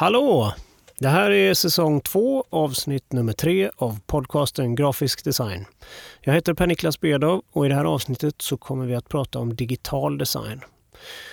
[0.00, 0.52] Hallå!
[0.98, 5.64] Det här är säsong två, avsnitt nummer tre av podcasten Grafisk design.
[6.20, 9.54] Jag heter Per-Niklas Bedov och i det här avsnittet så kommer vi att prata om
[9.56, 10.60] digital design.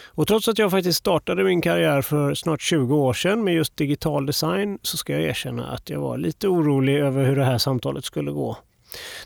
[0.06, 3.78] Och trots att jag faktiskt startade min karriär för snart 20 år sedan med just
[3.78, 7.58] digital design så ska jag erkänna att jag var lite orolig över hur det här
[7.58, 8.58] samtalet skulle gå.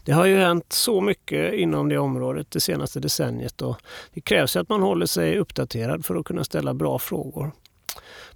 [0.05, 3.77] Det har ju hänt så mycket inom det området det senaste decenniet och
[4.13, 7.51] det krävs att man håller sig uppdaterad för att kunna ställa bra frågor.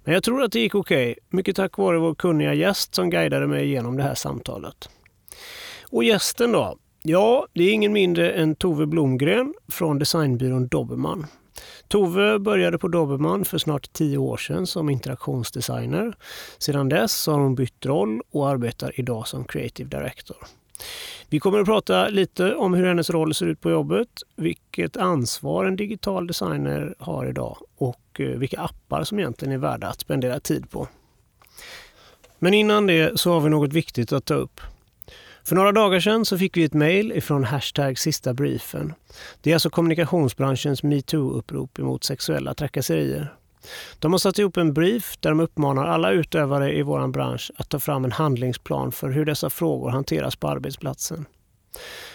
[0.04, 1.22] Men jag tror att det gick okej, okay.
[1.28, 4.88] mycket tack vare vår kunniga gäst som guidade mig igenom det här samtalet.
[5.90, 6.78] Och gästen då?
[7.02, 11.26] Ja, det är ingen mindre än Tove Blomgren från designbyrån Dobermann.
[11.88, 16.16] Tove började på Dobermann för snart tio år sedan som interaktionsdesigner.
[16.58, 20.36] Sedan dess har hon bytt roll och arbetar idag som creative director.
[21.28, 25.64] Vi kommer att prata lite om hur hennes roll ser ut på jobbet, vilket ansvar
[25.64, 30.40] en digital designer har idag och eh, vilka appar som egentligen är värda att spendera
[30.40, 30.88] tid på.
[32.38, 34.60] Men innan det så har vi något viktigt att ta upp.
[35.44, 38.94] För några dagar sedan så fick vi ett mejl ifrån hashtag sista briefen.
[39.40, 43.35] Det är alltså kommunikationsbranschens metoo-upprop emot sexuella trakasserier.
[43.98, 47.68] De har satt ihop en brief där de uppmanar alla utövare i vår bransch att
[47.68, 51.26] ta fram en handlingsplan för hur dessa frågor hanteras på arbetsplatsen.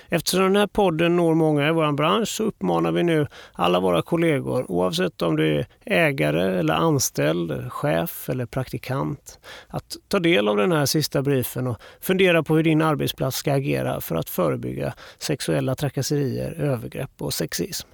[0.09, 4.01] Eftersom den här podden når många i vår bransch så uppmanar vi nu alla våra
[4.01, 10.57] kollegor, oavsett om du är ägare eller anställd, chef eller praktikant, att ta del av
[10.57, 14.93] den här sista briefen och fundera på hur din arbetsplats ska agera för att förebygga
[15.17, 17.87] sexuella trakasserier, övergrepp och sexism.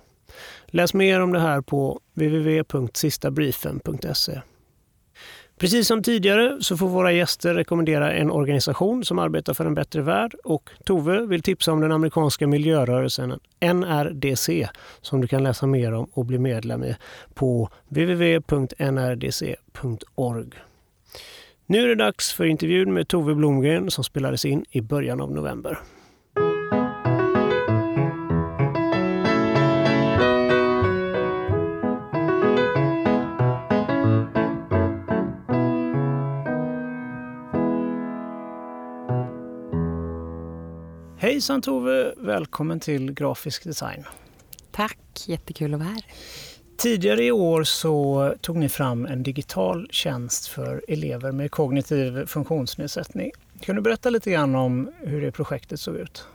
[0.68, 4.42] Läs mer om det här på www.sistabriefen.se.
[5.60, 10.02] Precis som tidigare så får våra gäster rekommendera en organisation som arbetar för en bättre
[10.02, 14.70] värld och Tove vill tipsa om den amerikanska miljörörelsen NRDC
[15.02, 16.96] som du kan läsa mer om och bli medlem i
[17.34, 19.42] på www.nrdc.org.
[21.66, 25.32] Nu är det dags för intervjun med Tove Blomgren som spelades in i början av
[25.32, 25.80] november.
[41.38, 42.14] Hejsan Tove!
[42.18, 44.04] Välkommen till Grafisk design.
[44.72, 46.06] Tack, jättekul att vara här.
[46.78, 53.32] Tidigare i år så tog ni fram en digital tjänst för elever med kognitiv funktionsnedsättning.
[53.60, 56.28] Kan du berätta lite grann om hur det projektet såg ut?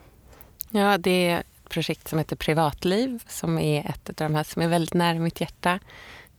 [0.70, 4.62] Ja, det är ett projekt som heter Privatliv som är ett av de här som
[4.62, 5.78] är väldigt nära mitt hjärta.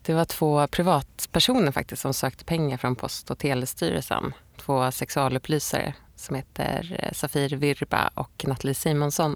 [0.01, 4.33] Det var två privatpersoner faktiskt som sökte pengar från Post och telestyrelsen.
[4.57, 9.35] Två sexualupplysare som heter eh, Safir Virba och Nathalie Simonsson.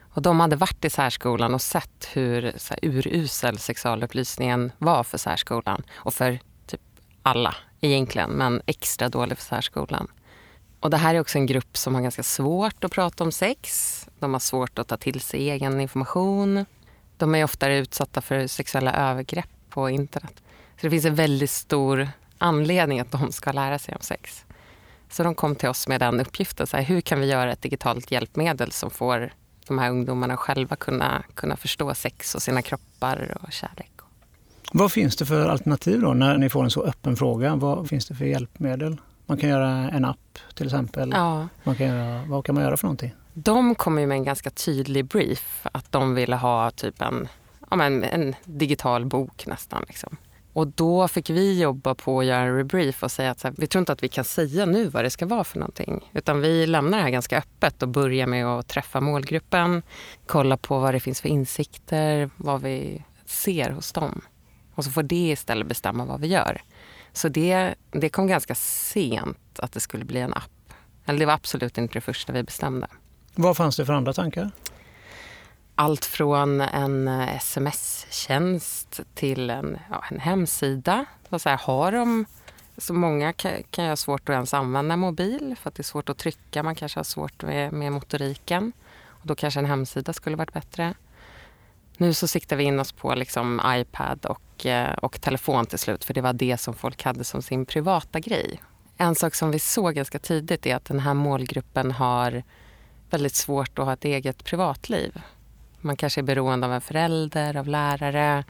[0.00, 5.18] Och de hade varit i särskolan och sett hur så här, urusel sexualupplysningen var för
[5.18, 5.82] särskolan.
[5.94, 6.80] Och för typ
[7.22, 10.08] alla egentligen, men extra dålig för särskolan.
[10.80, 14.08] Och det här är också en grupp som har ganska svårt att prata om sex.
[14.18, 16.66] De har svårt att ta till sig egen information.
[17.16, 20.42] De är oftare utsatta för sexuella övergrepp på internet.
[20.76, 24.44] Så det finns en väldigt stor anledning att de ska lära sig om sex.
[25.10, 26.66] Så de kom till oss med den uppgiften.
[26.66, 29.32] Så här, hur kan vi göra ett digitalt hjälpmedel som får
[29.66, 33.90] de här ungdomarna själva kunna, kunna förstå sex och sina kroppar och kärlek.
[34.72, 37.56] Vad finns det för alternativ då när ni får en så öppen fråga?
[37.56, 38.96] Vad finns det för hjälpmedel?
[39.26, 41.10] Man kan göra en app till exempel.
[41.14, 41.48] Ja.
[41.64, 43.14] Man kan göra, vad kan man göra för någonting?
[43.34, 45.66] De kom ju med en ganska tydlig brief.
[45.72, 47.28] Att de ville ha typ en,
[47.70, 49.84] ja, men en digital bok nästan.
[49.88, 50.16] Liksom.
[50.58, 53.66] Och då fick vi jobba på att göra en rebrief och säga att här, vi
[53.66, 56.10] tror inte att vi kan säga nu vad det ska vara för någonting.
[56.12, 59.82] Utan vi lämnar det här ganska öppet och börjar med att träffa målgruppen,
[60.26, 64.20] kolla på vad det finns för insikter, vad vi ser hos dem.
[64.74, 66.62] Och så får det istället bestämma vad vi gör.
[67.12, 70.72] Så det, det kom ganska sent att det skulle bli en app.
[71.06, 72.86] Eller det var absolut inte det första vi bestämde.
[73.34, 74.50] Vad fanns det för andra tankar?
[75.78, 81.04] Allt från en eh, sms-tjänst till en, ja, en hemsida.
[81.30, 82.24] Så här, har de,
[82.76, 86.08] så många kan, kan ha svårt att ens använda mobil för att det är svårt
[86.08, 86.62] att trycka.
[86.62, 88.72] Man kanske har svårt med, med motoriken.
[89.08, 90.94] Och då kanske en hemsida skulle varit bättre.
[91.96, 96.04] Nu så siktar vi in oss på liksom iPad och, eh, och telefon till slut
[96.04, 98.60] för det var det som folk hade som sin privata grej.
[98.96, 102.42] En sak som vi såg ganska tidigt är att den här målgruppen har
[103.10, 105.20] väldigt svårt att ha ett eget privatliv.
[105.80, 108.44] Man kanske är beroende av en förälder, av lärare,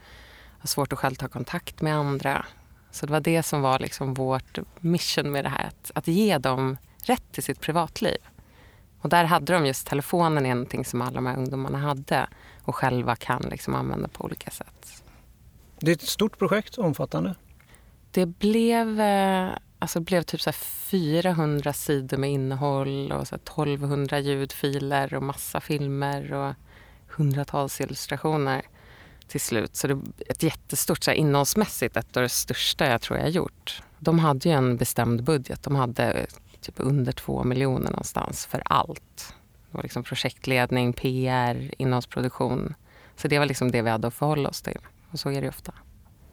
[0.58, 2.46] har svårt att själv ta kontakt med andra.
[2.90, 6.38] Så det var det som var liksom vårt mission med det här, att, att ge
[6.38, 8.18] dem rätt till sitt privatliv.
[9.00, 12.28] Och där hade de just telefonen är någonting som alla de här ungdomarna hade
[12.62, 15.02] och själva kan liksom använda på olika sätt.
[15.80, 17.34] Det är ett stort projekt, omfattande.
[18.10, 19.48] Det blev, eh,
[19.78, 25.60] alltså det blev typ så 400 sidor med innehåll och så 1200 ljudfiler och massa
[25.60, 26.54] filmer och
[27.18, 28.62] hundratals illustrationer
[29.28, 29.76] till slut.
[29.76, 30.00] Så det är
[30.32, 33.82] ett jättestort, så här, innehållsmässigt ett av det största jag tror jag gjort.
[33.98, 35.62] De hade ju en bestämd budget.
[35.62, 36.26] De hade
[36.60, 39.34] typ under två miljoner någonstans för allt.
[39.70, 42.74] Det var liksom projektledning, PR, innehållsproduktion.
[43.16, 44.80] Så det var liksom det vi hade att förhålla oss till.
[45.10, 45.72] Och så är det ofta.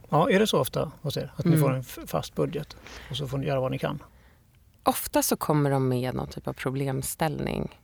[0.09, 1.33] Ja, är det så ofta hos er?
[1.35, 1.55] Att mm.
[1.55, 2.75] ni får en fast budget
[3.09, 4.03] och så får ni göra vad ni kan?
[4.83, 7.79] Ofta så kommer de med någon typ av problemställning.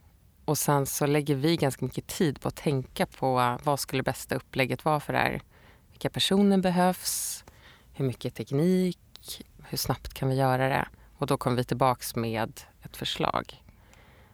[0.46, 4.36] Och sen så lägger vi ganska mycket tid på att tänka på vad skulle bästa
[4.36, 5.42] upplägget vara för det här.
[5.92, 7.44] Vilka personer behövs?
[7.94, 9.46] Hur mycket teknik?
[9.64, 10.88] Hur snabbt kan vi göra det?
[11.18, 13.64] Och då kommer vi tillbaks med ett förslag.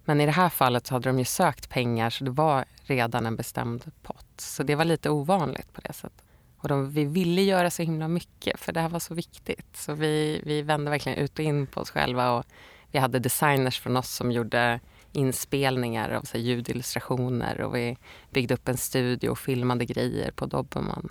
[0.05, 3.25] Men i det här fallet så hade de ju sökt pengar så det var redan
[3.25, 4.25] en bestämd pott.
[4.37, 6.23] Så det var lite ovanligt på det sättet.
[6.57, 9.77] Och de, vi ville göra så himla mycket för det här var så viktigt.
[9.77, 12.45] Så vi, vi vände verkligen ut och in på oss själva och
[12.91, 14.79] vi hade designers från oss som gjorde
[15.17, 17.97] inspelningar av så ljudillustrationer och vi
[18.29, 21.09] byggde upp en studio och filmade grejer på Dobermann.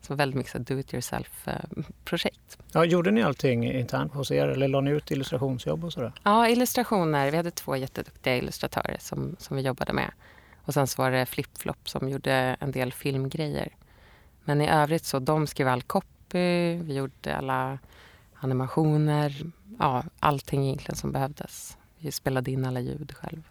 [0.00, 2.58] Så väldigt mycket do it yourself-projekt.
[2.72, 6.12] Ja, gjorde ni allting internt hos er eller la ni ut illustrationsjobb och sådär?
[6.22, 7.30] Ja, illustrationer.
[7.30, 10.10] Vi hade två jätteduktiga illustratörer som, som vi jobbade med.
[10.64, 13.68] Och sen så var det Flipflop som gjorde en del filmgrejer.
[14.44, 17.78] Men i övrigt så de skrev all copy, vi gjorde alla
[18.34, 21.77] animationer, ja, allting egentligen som behövdes.
[21.98, 23.42] Vi spelade in alla ljud själv.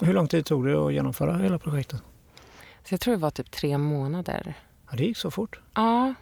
[0.00, 2.02] Hur lång tid tog det att genomföra hela projektet?
[2.84, 4.54] Så jag tror det var typ tre månader.
[4.90, 5.60] Ja, det gick så fort.
[5.74, 6.14] Ja.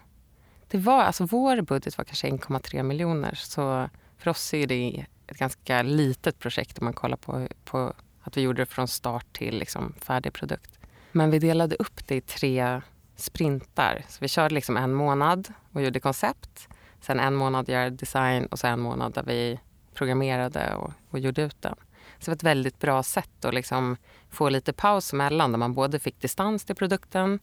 [0.69, 3.34] Det var, alltså vår budget var kanske 1,3 miljoner.
[3.34, 3.88] Så
[4.19, 8.40] för oss är det ett ganska litet projekt om man kollar på, på att vi
[8.40, 10.78] gjorde det från start till liksom färdig produkt.
[11.12, 12.81] Men vi delade upp det i tre
[13.16, 14.04] sprintar.
[14.08, 16.69] Så vi körde liksom en månad och gjorde koncept.
[17.00, 19.61] Sen en månad göra design och sen en månad där vi
[19.98, 21.74] programmerade och, och gjorde ut den.
[22.18, 23.96] Så det var ett väldigt bra sätt att liksom
[24.30, 27.40] få lite paus emellan där man både fick distans till produkten,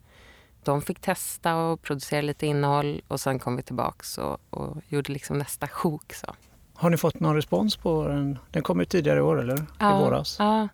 [0.63, 5.13] de fick testa och producera lite innehåll och sen kom vi tillbaks och, och gjorde
[5.13, 6.13] liksom nästa sjok.
[6.13, 6.28] Så.
[6.74, 8.38] Har ni fått någon respons på den?
[8.52, 9.66] Den kom ju tidigare i år, eller?
[9.80, 10.36] Ja, I våras?
[10.40, 10.68] Ja.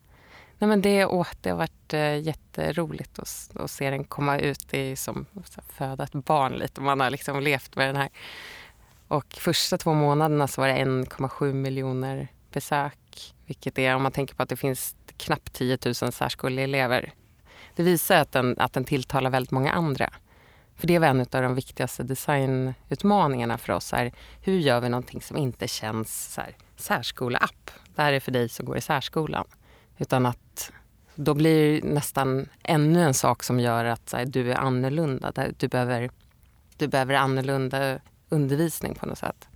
[0.57, 4.68] Nej, men det, åh, det har varit äh, jätteroligt att, att se den komma ut.
[4.69, 6.81] Det är som att föda ett barn lite.
[6.81, 8.10] Man har liksom levt med den här.
[9.12, 13.34] Och första två månaderna så var det 1,7 miljoner besök.
[13.46, 17.13] Vilket är, om man tänker på att det finns knappt 10 000 särskoleelever.
[17.75, 20.13] Det visar att den, att den tilltalar väldigt många andra.
[20.75, 23.94] För det var en av de viktigaste designutmaningarna för oss.
[23.94, 24.12] Är,
[24.42, 27.72] hur gör vi någonting som inte känns så här, särskola-app?
[27.96, 29.48] Det här är för dig som går i särskolan.
[29.98, 30.72] Utan att
[31.16, 35.34] då blir det nästan ännu en sak som gör att här, du är annorlunda.
[35.58, 36.10] Du behöver,
[36.78, 38.00] du behöver annorlunda
[38.31, 39.48] undervisning på något sätt.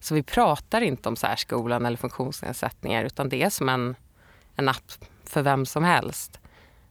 [0.00, 3.96] Så vi pratar inte om särskolan eller funktionsnedsättningar utan det är som en,
[4.56, 4.92] en app
[5.24, 6.40] för vem som helst.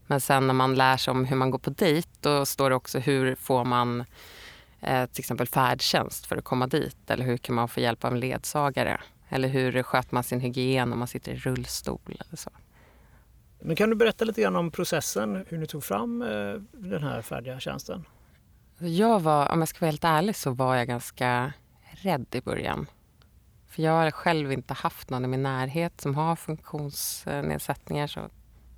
[0.07, 2.75] Men sen när man lär sig om hur man går på dejt då står det
[2.75, 4.03] också hur får man
[4.79, 8.13] eh, till exempel färdtjänst för att komma dit eller hur kan man få hjälp av
[8.13, 12.49] en ledsagare eller hur sköter man sin hygien om man sitter i rullstol eller så.
[13.59, 17.21] Men kan du berätta lite grann om processen, hur ni tog fram eh, den här
[17.21, 18.05] färdiga tjänsten?
[18.83, 21.53] Jag var, om jag ska vara helt ärlig så var jag ganska
[21.91, 22.87] rädd i början.
[23.67, 28.07] För jag har själv inte haft någon i min närhet som har funktionsnedsättningar.
[28.07, 28.29] Så.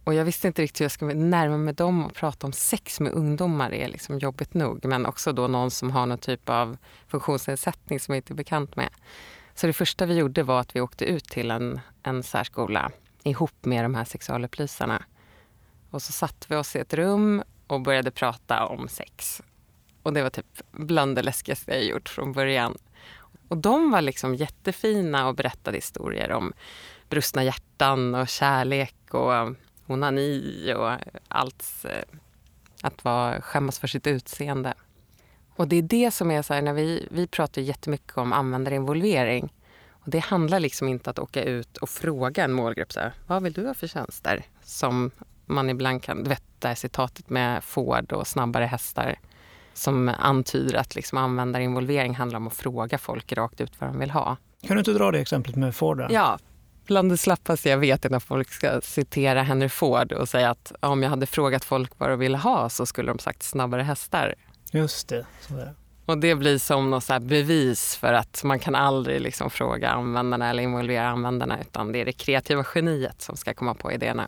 [0.04, 3.00] Och jag visste inte riktigt hur jag skulle närma mig dem och prata om sex
[3.00, 4.86] med ungdomar är liksom jobbigt nog.
[4.86, 8.76] Men också då någon som har någon typ av funktionsnedsättning som jag inte är bekant
[8.76, 8.90] med.
[9.56, 12.92] Så det första vi gjorde var att vi åkte ut till en, en särskola
[13.24, 15.04] ihop med de här sexualupplysarna.
[15.90, 19.42] Och så satte vi oss i ett rum och började prata om sex.
[20.04, 22.78] Och det var typ bland det läskigaste jag gjort från början.
[23.48, 26.54] Och de var liksom jättefina och berättade historier om
[27.10, 29.56] brustna hjärtan och kärlek och
[29.88, 30.92] onani och
[31.28, 31.66] allt.
[31.84, 32.18] Eh,
[32.84, 34.74] att vara, skämmas för sitt utseende.
[35.56, 39.54] Och det är det som är så här, när vi, vi pratar jättemycket om användarinvolvering.
[39.90, 43.44] Och det handlar liksom inte att åka ut och fråga en målgrupp så här, vad
[43.44, 44.46] vill du ha för tjänster?
[44.64, 45.12] Som
[45.46, 49.20] man ibland kan, du vet det här citatet med Ford och snabbare hästar
[49.74, 54.12] som antyder att liksom användarinvolvering handlar om att fråga folk rakt ut vad de vill
[54.12, 54.38] ha.
[54.68, 55.98] Kan du inte dra det exemplet med Ford?
[55.98, 56.08] Där?
[56.12, 56.40] Ja,
[56.86, 60.72] bland det slappaste jag vet är när folk ska citera Henry Ford och säga att
[60.80, 64.36] om jag hade frågat folk vad de ville ha så skulle de sagt snabbare hästar.
[64.72, 65.74] Just det, så är det.
[66.06, 70.64] Och det blir som något bevis för att man kan aldrig liksom fråga användarna eller
[70.64, 74.28] involvera användarna utan det är det kreativa geniet som ska komma på idéerna.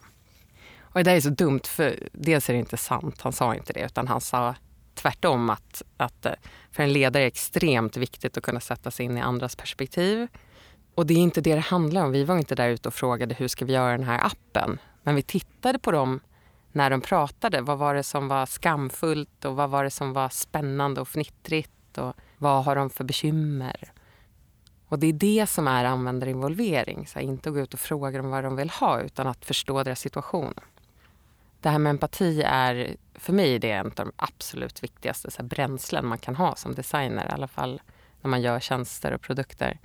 [0.82, 3.74] Och det där är så dumt för dels är det inte sant, han sa inte
[3.74, 4.56] det utan han sa
[4.96, 6.34] tvärtom att, att eh,
[6.72, 10.28] för en ledare är det extremt viktigt att kunna sätta sig in i andras perspektiv.
[10.96, 12.12] Och det är inte det det handlar om.
[12.12, 14.80] Vi var inte där ute och frågade hur ska vi göra den här appen.
[15.04, 16.20] Men vi tittade på dem
[16.72, 17.62] när de pratade.
[17.62, 21.98] Vad var det som var skamfullt och vad var det som var spännande och fnittrigt
[21.98, 23.92] och vad har de för bekymmer?
[24.88, 27.08] Och det är det som är användarinvolvering.
[27.08, 29.84] Så inte att gå ut och fråga dem vad de vill ha utan att förstå
[29.84, 30.54] deras situation.
[31.66, 35.42] Det här med empati är för mig det är en av de absolut viktigaste så
[35.42, 37.26] här, bränslen man kan ha som designer.
[37.26, 37.82] I alla fall
[38.22, 39.80] när man gör tjänster och produkter.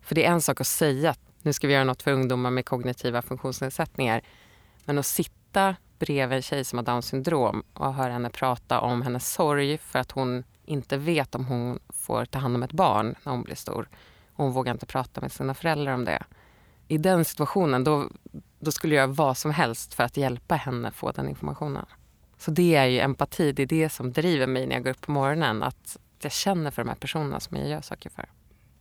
[0.00, 2.50] För det är en sak att säga att nu ska vi göra något för ungdomar
[2.50, 4.22] med kognitiva funktionsnedsättningar.
[4.84, 9.02] Men att sitta bredvid en tjej som har Downs syndrom och höra henne prata om
[9.02, 13.14] hennes sorg för att hon inte vet om hon får ta hand om ett barn
[13.24, 13.88] när hon blir stor.
[14.32, 16.22] Hon vågar inte prata med sina föräldrar om det.
[16.88, 18.08] I den situationen då,
[18.64, 21.86] då skulle jag göra vad som helst för att hjälpa henne få den informationen.
[22.38, 25.00] Så det är ju empati, det är det som driver mig när jag går upp
[25.00, 25.62] på morgonen.
[25.62, 28.28] Att jag känner för de här personerna som jag gör saker för.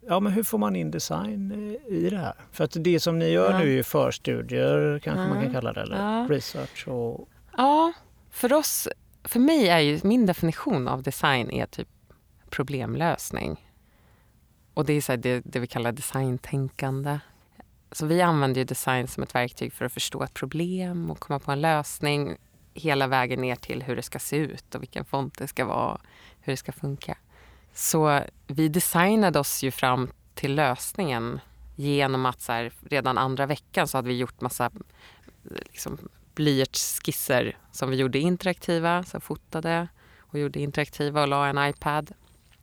[0.08, 2.34] Ja, men hur får man in design eh, i det här?
[2.52, 3.60] För att det som ni gör ja.
[3.60, 5.28] nu är förstudier kanske ja.
[5.28, 6.28] man kan kalla det, eller ja.
[6.30, 7.30] research och...
[7.58, 7.94] Ja,
[8.30, 8.88] för oss,
[9.24, 11.88] för mig är ju min definition av design är typ
[12.50, 13.68] problemlösning.
[14.74, 17.20] Och det är så det, det vi kallar designtänkande.
[17.92, 21.40] Så vi använder ju design som ett verktyg för att förstå ett problem och komma
[21.40, 22.38] på en lösning
[22.74, 26.02] hela vägen ner till hur det ska se ut och vilken font det ska vara,
[26.42, 27.18] hur det ska funka.
[27.74, 31.40] Så vi designade oss ju fram till lösningen
[31.76, 34.72] genom att så här, redan andra veckan så hade vi gjort massa
[35.44, 35.98] liksom,
[36.36, 39.88] blyertsskisser som vi gjorde interaktiva, så fotade
[40.20, 42.12] och gjorde interaktiva och la en iPad.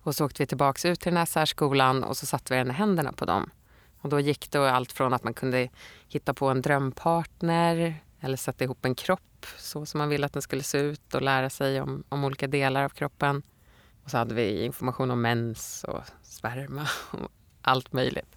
[0.02, 2.70] Och så åkte vi tillbaka ut till den här särskolan och så satte vi den
[2.70, 3.50] i händerna på dem.
[4.00, 5.68] Och då gick det allt från att man kunde
[6.08, 10.42] hitta på en drömpartner eller sätta ihop en kropp så som man ville att den
[10.42, 13.42] skulle se ut och lära sig om, om olika delar av kroppen.
[14.04, 17.30] Och så hade vi information om mens och sperma och
[17.62, 18.36] allt möjligt.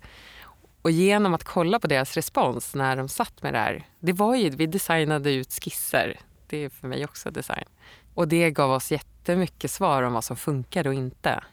[0.81, 3.87] Och genom att kolla på deras respons när de satt med det här.
[3.99, 6.19] Det var ju, vi designade ut skisser.
[6.47, 7.65] Det är för mig också design.
[8.13, 11.43] Och det gav oss jättemycket svar om vad som funkade och inte.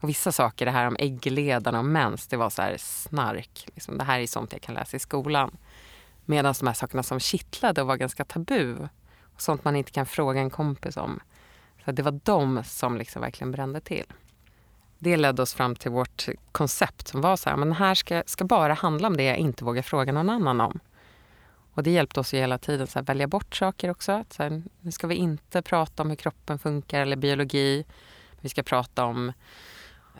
[0.00, 3.66] Och vissa saker, det här om äggledarna och mens, det var så här snark.
[3.74, 5.56] Liksom, det här är sånt jag kan läsa i skolan.
[6.24, 8.76] Medan de här sakerna som kittlade och var ganska tabu,
[9.20, 11.20] och sånt man inte kan fråga en kompis om,
[11.84, 14.06] så det var de som liksom verkligen brände till.
[14.98, 18.44] Det ledde oss fram till vårt koncept som var så här, men här ska, ska
[18.44, 20.80] bara handla om det jag inte vågar fråga någon annan om.
[21.74, 24.12] Och det hjälpte oss ju hela tiden att välja bort saker också.
[24.12, 27.84] Att så här, nu ska vi inte prata om hur kroppen funkar eller biologi.
[28.40, 29.32] Vi ska prata om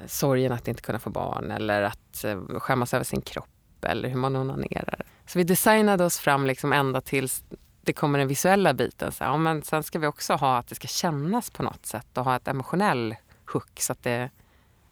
[0.07, 3.49] sorgen att inte kunna få barn eller att eh, skämmas över sin kropp
[3.83, 5.07] eller hur man onanerar.
[5.27, 7.45] Så vi designade oss fram liksom ända tills
[7.83, 9.13] det kommer den visuella biten.
[9.13, 12.19] Så, ja, men sen ska vi också ha att det ska kännas på något sätt
[12.19, 13.17] och ha ett emotionell
[13.53, 14.31] hook så att det,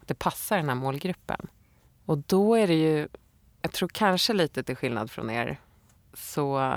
[0.01, 1.47] att det passar den här målgruppen.
[2.05, 3.07] Och då är det ju,
[3.61, 5.59] jag tror kanske lite till skillnad från er,
[6.13, 6.73] så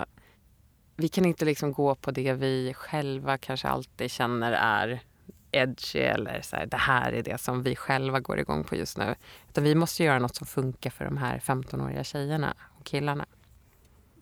[0.96, 5.02] vi kan inte liksom gå på det vi själva kanske alltid känner är
[5.52, 8.98] edgy eller så här, det här är det som vi själva går igång på just
[8.98, 9.14] nu.
[9.48, 13.26] Utan vi måste göra något som funkar för de här 15-åriga tjejerna och killarna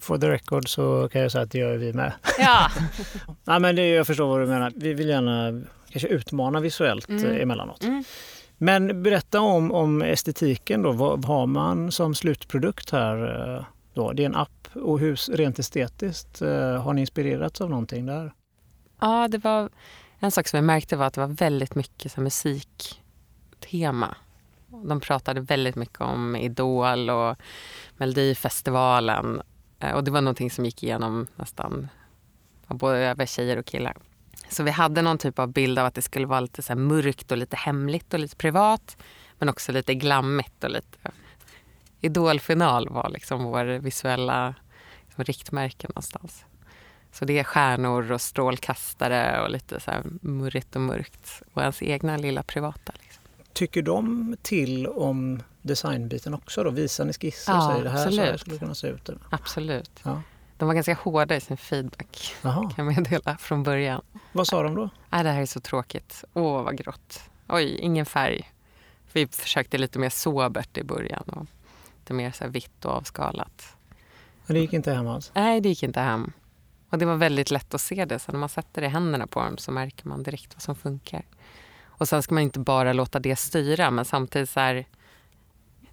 [0.01, 2.13] for the record så kan jag säga att det gör vi med.
[2.39, 2.71] Ja.
[3.45, 4.73] Nej, men det, jag förstår vad du menar.
[4.77, 7.25] Vi vill gärna kanske utmana visuellt mm.
[7.25, 7.85] Eh, emellanåt.
[7.85, 8.05] Mm.
[8.59, 10.93] Men berätta om, om estetiken då.
[10.93, 13.57] Vad har man som slutprodukt här?
[13.57, 14.13] Eh, då?
[14.13, 18.33] Det är en app och hur rent estetiskt eh, har ni inspirerats av någonting där?
[19.01, 19.69] Ja, det var
[20.21, 24.17] en sak som jag märkte var att det var väldigt mycket så musiktema.
[24.69, 27.37] De pratade väldigt mycket om Idol och
[27.97, 29.43] Melodifestivalen
[29.81, 31.89] eh, och det var någonting som gick igenom nästan
[32.67, 33.97] både över tjejer och killar.
[34.49, 37.33] Så vi hade någon typ av bild av att det skulle vara lite så mörkt
[37.33, 38.97] och lite hemligt och lite privat.
[39.39, 40.99] Men också lite glammigt och lite...
[42.01, 44.55] Idolfinal var liksom vår visuella
[45.07, 46.45] liksom, riktmärke någonstans.
[47.13, 51.43] Så det är stjärnor och strålkastare och lite så här murrigt och mörkt.
[51.53, 52.93] Och ens egna lilla privata.
[53.03, 53.23] Liksom.
[53.53, 56.71] Tycker de till om designbiten också då?
[56.71, 58.17] Visar ni skisser ja, och säger det här absolut.
[58.21, 59.11] så här skulle kunna se ut?
[59.31, 60.01] Absolut.
[60.03, 60.23] Ja.
[60.57, 62.71] De var ganska hårda i sin feedback Aha.
[62.77, 64.03] kan jag meddela från början.
[64.33, 64.91] Vad sa de då?
[65.11, 66.25] Nej, det här är så tråkigt.
[66.35, 67.21] Åh, vad grått.
[67.49, 68.53] Oj, ingen färg.
[69.13, 71.47] Vi försökte lite mer sobert i början och
[71.99, 73.77] lite mer så vitt och avskalat.
[74.47, 75.33] Men det gick inte hem alls?
[75.35, 76.33] Nej, det gick inte hem.
[76.91, 78.19] Och det var väldigt lätt att se det.
[78.19, 80.75] Så när man sätter det i händerna på dem så märker man direkt vad som
[80.75, 81.23] funkar.
[81.85, 84.87] Och sen ska man inte bara låta det styra, men samtidigt så här,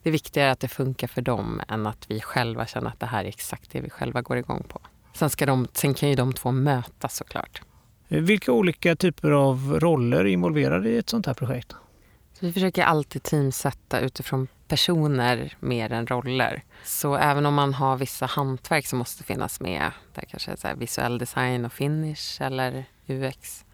[0.03, 3.05] det är viktigare att det funkar för dem än att vi själva känner att det
[3.05, 4.79] här är exakt det vi själva går igång på.
[5.13, 7.61] Sen, ska de, sen kan ju de två mötas såklart.
[8.07, 11.75] Vilka olika typer av roller är involverade i ett sånt här projekt?
[12.39, 16.63] Vi försöker alltid teamsätta utifrån personer mer än roller.
[16.83, 21.17] Så även om man har vissa hantverk som måste finnas med, där kanske så visuell
[21.17, 23.65] design och finish eller UX,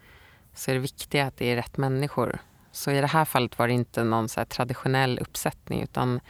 [0.54, 2.38] så är det viktigt att det är rätt människor.
[2.72, 6.20] Så i det här fallet var det inte någon så traditionell uppsättning utan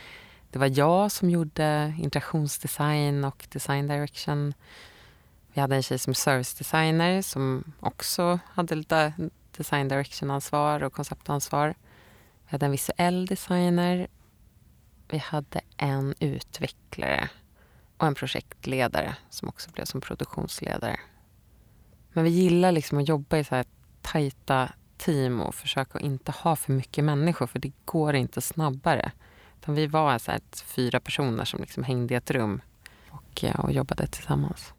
[0.50, 4.54] det var jag som gjorde interaktionsdesign och design direction.
[5.52, 9.12] Vi hade en tjej som service designer som också hade lite
[9.56, 11.74] design direction-ansvar och konceptansvar.
[12.44, 14.08] Vi hade en visuell designer.
[15.12, 17.28] Vi hade en utvecklare
[17.96, 21.00] och en projektledare som också blev som produktionsledare.
[22.12, 23.64] Men vi gillar liksom att jobba i så här
[24.02, 29.12] tajta team och försöka att inte ha för mycket människor för det går inte snabbare.
[29.60, 32.60] Utan vi var så här fyra personer som liksom hängde i ett rum
[33.10, 34.74] och, eh, och jobbade tillsammans.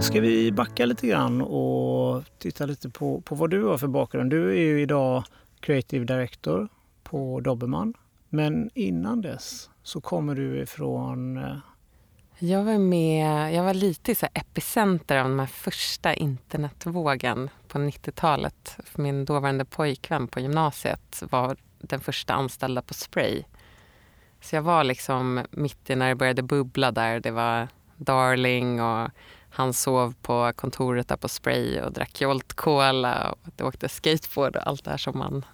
[0.00, 4.30] Ska vi backa lite grann och titta lite på, på vad du har för bakgrund?
[4.30, 5.24] Du är ju idag
[5.66, 6.68] Creative Director
[7.02, 7.94] på Dobermann.
[8.28, 11.36] Men innan dess så kommer du ifrån...
[11.36, 11.56] Eh,
[12.38, 17.78] jag var med, jag var lite i så epicenter av den här första internetvågen på
[17.78, 18.78] 90-talet.
[18.94, 23.42] Min dåvarande pojkvän på gymnasiet var den första anställda på Spray.
[24.40, 27.20] Så jag var liksom mitt i när det började bubbla där.
[27.20, 29.10] Det var Darling och
[29.50, 34.66] han sov på kontoret där på Spray och drack Jolt Cola och åkte skateboard och
[34.66, 35.44] allt det här som man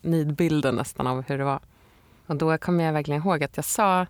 [0.00, 1.60] nidbilden nästan av hur det var.
[2.26, 4.06] Och då kommer jag verkligen ihåg att jag sa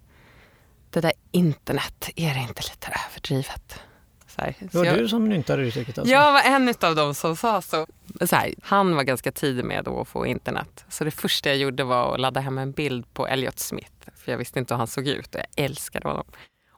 [0.90, 3.80] det där internet, är det inte lite överdrivet?
[4.26, 5.98] Så här, det var jag, du som myntade uttrycket?
[5.98, 6.12] Alltså.
[6.12, 7.86] Jag var en av dem som sa så.
[8.26, 10.84] så här, han var ganska tidig med att få internet.
[10.88, 13.92] Så det första jag gjorde var att ladda hem en bild på Elliot Smith.
[14.16, 16.24] För jag visste inte hur han såg ut och jag älskade honom.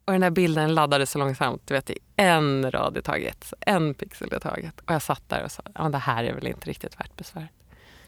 [0.04, 3.94] Och den här bilden laddades så långsamt, du vet i en rad i taget, en
[3.94, 4.80] pixel i taget.
[4.80, 7.50] Och jag satt där och sa, ja det här är väl inte riktigt värt besväret.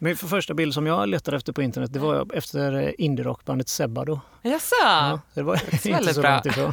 [0.05, 4.21] Min första bild som jag letade efter på internet det var efter indie-rockbandet Sebado.
[4.43, 4.75] Jaså?
[4.83, 6.31] Ja, det var det inte så bra.
[6.31, 6.73] långt ifrån.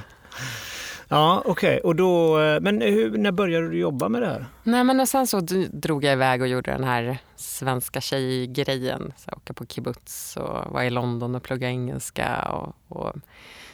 [1.08, 1.70] Ja, okej.
[1.70, 1.80] Okay.
[1.80, 4.46] Och då, men hur, när började du jobba med det här?
[4.63, 5.39] Nej, men sen så
[5.72, 9.13] drog jag iväg och gjorde den här svenska tjejgrejen.
[9.17, 13.13] Så åka på kibbutz och var i London och plugga engelska och, och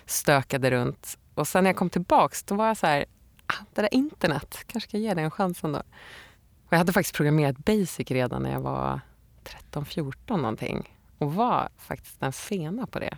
[0.05, 1.17] stökade runt.
[1.35, 3.05] Och sen när jag kom tillbaks då var jag så här,
[3.47, 5.79] ah, det där internet, kanske ska ge det en chans ändå.
[6.67, 9.01] Och jag hade faktiskt programmerat Basic redan när jag var
[9.71, 13.17] 13-14 någonting och var faktiskt en fena på det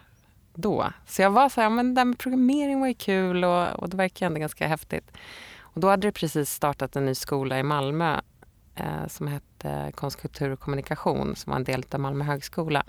[0.53, 0.93] då.
[1.05, 3.89] Så jag var så här, men det där med programmering var ju kul och, och
[3.89, 5.11] det verkar ändå ganska häftigt.
[5.59, 8.21] Och då hade det precis startat en ny skola i Malmö
[8.75, 12.83] eh, som hette Konst, kultur och kommunikation som var en del av Malmö högskola.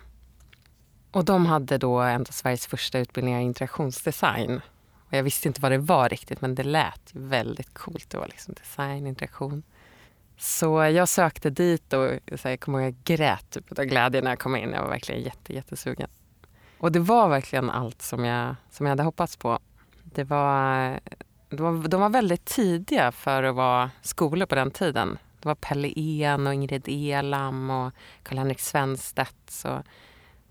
[1.10, 4.60] Och de hade då en av Sveriges första utbildningar i interaktionsdesign.
[5.08, 8.10] Och jag visste inte vad det var riktigt men det lät väldigt coolt.
[8.10, 9.62] Det var liksom design, interaktion.
[10.40, 14.38] Så jag sökte dit och jag kommer ihåg jag grät typ av glädje när jag
[14.38, 14.70] kom in.
[14.70, 16.08] Jag var verkligen jätte, jättesugen.
[16.78, 19.58] Och det var verkligen allt som jag, som jag hade hoppats på.
[20.04, 21.00] Det var,
[21.48, 25.18] de, var, de var väldigt tidiga för att vara skolor på den tiden.
[25.40, 29.64] Det var Pelle En och Ingrid Elam och Karl-Henrik Svenstedt.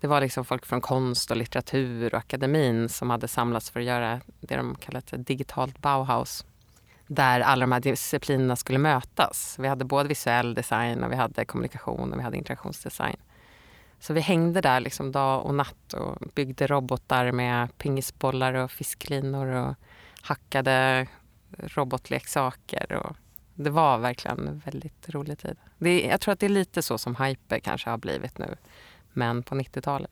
[0.00, 3.86] det var liksom folk från konst och litteratur och akademin som hade samlats för att
[3.86, 6.44] göra det de kallade digitalt Bauhaus
[7.10, 9.56] där alla de här disciplinerna skulle mötas.
[9.58, 13.16] Vi hade både visuell design och vi hade kommunikation och vi hade interaktionsdesign.
[14.00, 19.46] Så vi hängde där liksom dag och natt och byggde robotar med pingisbollar och fisklinor
[19.46, 19.74] och
[20.22, 21.06] hackade
[21.58, 22.92] robotleksaker.
[22.92, 23.16] Och
[23.54, 25.56] det var verkligen en väldigt rolig tid.
[25.78, 28.56] Det, jag tror att det är lite så som Hyper kanske har blivit nu,
[29.12, 30.10] men på 90-talet.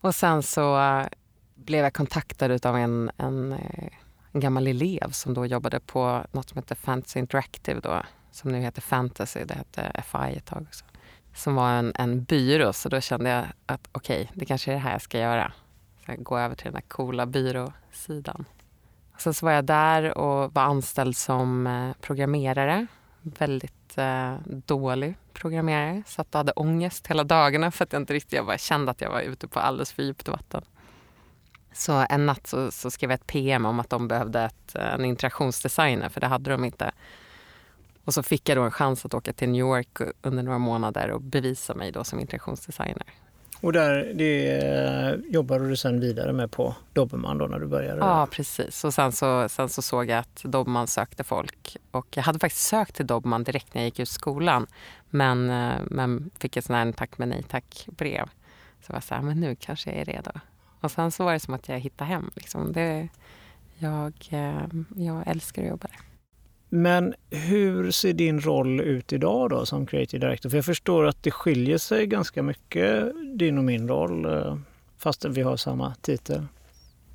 [0.00, 1.06] Och sen så eh,
[1.54, 3.92] blev jag kontaktad av en, en eh,
[4.32, 8.60] en gammal elev som då jobbade på något som hette Fantasy Interactive då, som nu
[8.60, 10.84] heter Fantasy, det hette FI ett tag också.
[11.34, 14.74] Som var en, en byrå, så då kände jag att okej, okay, det kanske är
[14.74, 15.52] det här jag ska göra.
[16.06, 18.44] Så gå över till den här coola byråsidan.
[19.18, 22.86] Sen så var jag där och var anställd som eh, programmerare.
[23.22, 26.02] Väldigt eh, dålig programmerare.
[26.06, 29.00] Satt och hade ångest hela dagarna för att jag inte riktigt, jag bara kände att
[29.00, 30.62] jag var ute på alldeles för djupt vatten.
[31.72, 35.04] Så en natt så, så, skrev jag ett PM om att de behövde ett, en
[35.04, 36.90] interaktionsdesigner, för det hade de inte.
[38.04, 41.10] Och så fick jag då en chans att åka till New York under några månader
[41.10, 43.06] och bevisa mig då som interaktionsdesigner.
[43.62, 48.00] Och där, det jobbade du sen vidare med på Dobermann då när du började?
[48.00, 48.84] Ja, precis.
[48.84, 51.76] Och sen så, sen så såg jag att Dobermann sökte folk.
[51.90, 54.66] Och jag hade faktiskt sökt till Dobermann direkt när jag gick ut skolan.
[55.10, 58.26] Men, eh, men fick ett sånt här tack men nej tack brev.
[58.80, 60.30] Så jag var så här, men nu kanske jag är redo.
[60.82, 62.30] Och sen så var det som att jag hittade hem.
[62.34, 62.72] Liksom.
[62.72, 63.08] Det,
[63.78, 64.66] Jag, eh,
[64.96, 65.98] jag älskar att jobba där.
[66.68, 70.50] Men hur ser din roll ut idag då som creative director?
[70.50, 74.56] För jag förstår att det skiljer sig ganska mycket, din och min roll, eh,
[74.98, 76.46] fast vi har samma titel.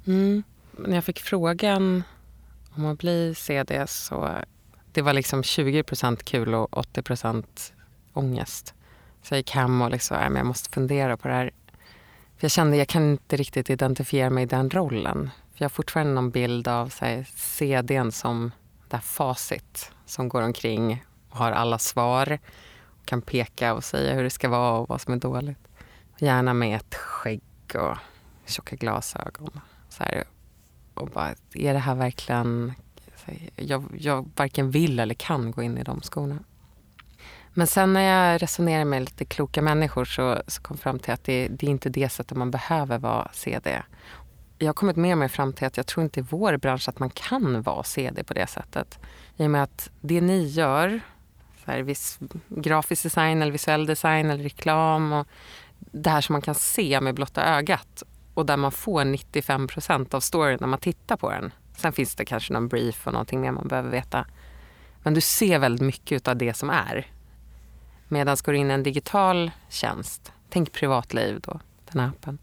[0.08, 0.44] Mm.
[0.72, 2.04] När jag fick frågan
[2.76, 4.30] om att bli CD så
[4.92, 7.44] det var liksom 20% kul och 80
[8.14, 8.74] ångest.
[9.24, 11.52] Så jag gick hem och liksom, jag måste fundera på det här.
[12.38, 15.30] För jag kände att jag kan inte riktigt identifiera mig i den rollen.
[15.54, 18.52] För jag har fortfarande någon bild av så här, CDn som
[18.90, 22.40] det här facit som går omkring och har alla svar.
[23.00, 25.68] Och kan peka och säga hur det ska vara och vad som är dåligt.
[26.18, 27.42] Gärna med ett skägg
[27.74, 27.98] och
[28.46, 29.60] tjocka glasögon.
[29.90, 30.24] Så här,
[30.94, 32.74] och bara, är det här verkligen...
[33.56, 36.40] Jag, jag varken vill eller kan gå in i de skorna.
[37.58, 41.14] Men sen när jag resonerar med lite kloka människor så, så kom jag fram till
[41.14, 43.82] att det, det är inte det sättet man behöver vara CD.
[44.58, 46.90] Jag har kommit mer och mer fram till att jag tror inte i vår bransch
[46.90, 49.00] att man kan vara CD på det sättet.
[49.38, 51.00] I och med att det ni gör,
[51.66, 55.28] så här, viss, grafisk design eller visuell design eller reklam och
[55.78, 60.20] det här som man kan se med blotta ögat och där man får 95% av
[60.20, 61.54] storyn när man tittar på den.
[61.78, 64.26] Sen finns det kanske någon brief och någonting mer man behöver veta.
[65.04, 67.08] Men du ser väldigt mycket av det som är.
[68.08, 71.60] Medan går du in i en digital tjänst, tänk privatliv då,
[71.92, 72.38] den här appen.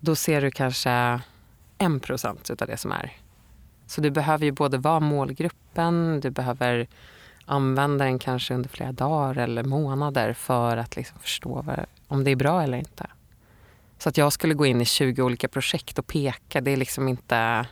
[0.00, 1.20] Då ser du kanske
[1.78, 3.12] en procent av det som är.
[3.86, 6.86] Så du behöver ju både vara målgruppen, du behöver
[7.44, 11.64] använda den kanske under flera dagar eller månader för att liksom förstå
[12.08, 13.06] om det är bra eller inte.
[13.98, 17.08] Så att jag skulle gå in i 20 olika projekt och peka, det är liksom
[17.08, 17.66] inte...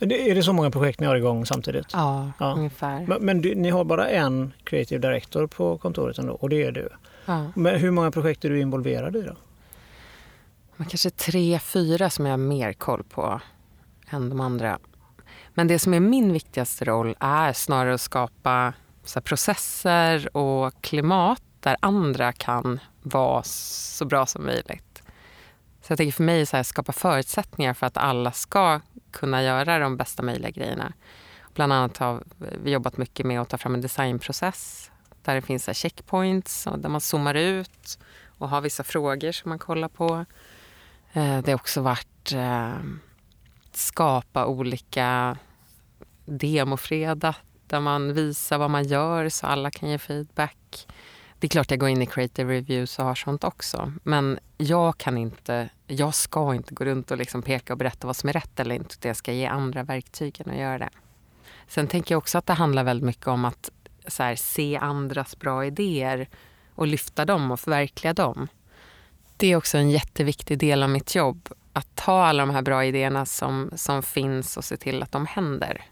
[0.00, 1.86] Är det så många projekt ni har igång samtidigt?
[1.92, 2.54] Ja, ja.
[2.56, 3.06] ungefär.
[3.06, 6.72] Men, men du, ni har bara en creative director på kontoret ändå och det är
[6.72, 6.88] du?
[7.26, 7.52] Ja.
[7.54, 9.36] Men hur många projekt är du involverad i då?
[10.76, 13.40] Men kanske tre, fyra som jag har mer koll på
[14.10, 14.78] än de andra.
[15.54, 18.72] Men det som är min viktigaste roll är snarare att skapa
[19.24, 25.02] processer och klimat där andra kan vara så bra som möjligt.
[25.82, 28.80] Så jag tänker för mig så här, skapa förutsättningar för att alla ska
[29.12, 30.92] kunna göra de bästa möjliga grejerna.
[31.54, 34.90] Bland annat har vi jobbat mycket med att ta fram en designprocess
[35.22, 37.98] där det finns checkpoints och där man zoomar ut
[38.38, 40.24] och har vissa frågor som man kollar på.
[41.12, 42.74] Eh, det har också varit eh,
[43.72, 45.36] skapa olika
[46.24, 47.34] demofredag
[47.66, 50.86] där man visar vad man gör så alla kan ge feedback.
[51.40, 53.92] Det är klart jag går in i creative reviews och har sånt också.
[54.02, 58.16] Men jag kan inte, jag ska inte gå runt och liksom peka och berätta vad
[58.16, 59.08] som är rätt eller inte.
[59.08, 60.88] Jag ska ge andra verktygen att göra det.
[61.68, 63.70] Sen tänker jag också att det handlar väldigt mycket om att
[64.18, 66.28] här, se andras bra idéer
[66.74, 68.48] och lyfta dem och förverkliga dem.
[69.36, 71.48] Det är också en jätteviktig del av mitt jobb.
[71.72, 75.26] Att ta alla de här bra idéerna som, som finns och se till att de
[75.26, 75.84] händer.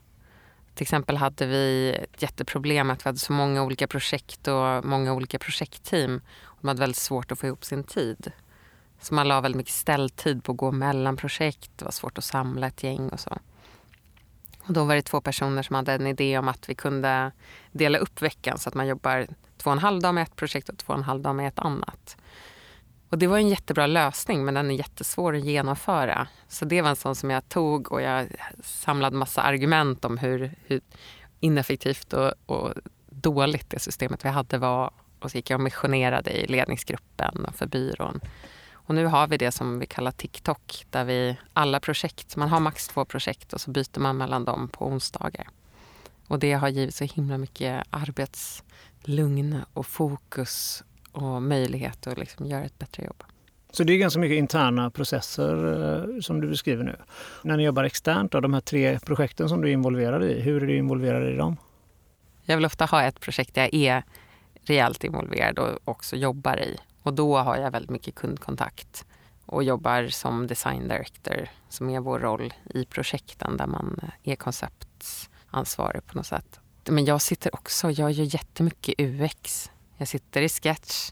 [0.79, 5.13] Till exempel hade vi ett jätteproblem att vi hade så många olika projekt och många
[5.13, 6.21] olika projektteam.
[6.61, 8.33] De hade väldigt svårt att få ihop sin tid.
[9.01, 11.71] Så man la väldigt mycket ställtid på att gå mellan projekt.
[11.77, 13.39] Det var svårt att samla ett gäng och så.
[14.59, 17.33] Och då var det två personer som hade en idé om att vi kunde
[17.73, 20.69] dela upp veckan så att man jobbar två och en halv dag med ett projekt
[20.69, 22.17] och två och en halv dag med ett annat.
[23.11, 26.29] Och det var en jättebra lösning men den är jättesvår att genomföra.
[26.49, 28.29] Så det var en sån som jag tog och jag
[28.63, 30.81] samlade massa argument om hur, hur
[31.41, 32.73] ineffektivt och, och,
[33.11, 34.91] dåligt det systemet vi hade var.
[35.21, 38.21] Och så gick jag och missionerade i ledningsgruppen och för byrån.
[38.73, 42.61] Och nu har vi det som vi kallar TikTok där vi alla projekt, man har
[42.61, 45.49] max två projekt och så byter man mellan dem på onsdagar.
[46.27, 50.85] Och det har givit så himla mycket arbetslugn och fokus
[51.19, 53.23] och möjlighet att liksom göra ett bättre jobb.
[53.71, 55.55] Så det är ganska mycket interna processer
[56.15, 56.97] eh, som du beskriver nu.
[57.43, 60.63] När ni jobbar externt, då, de här tre projekten som du är involverad i, hur
[60.63, 61.57] är du involverad i dem?
[62.45, 64.03] Jag vill ofta ha ett projekt där jag är
[64.63, 66.77] rejält involverad och också jobbar i.
[67.03, 69.07] Och då har jag väldigt mycket kundkontakt
[69.47, 76.07] och jobbar som design director som är vår roll i projekten där man är konceptansvarig
[76.07, 76.61] på något sätt.
[76.85, 81.11] Men jag sitter också, jag gör jättemycket UX jag sitter i sketch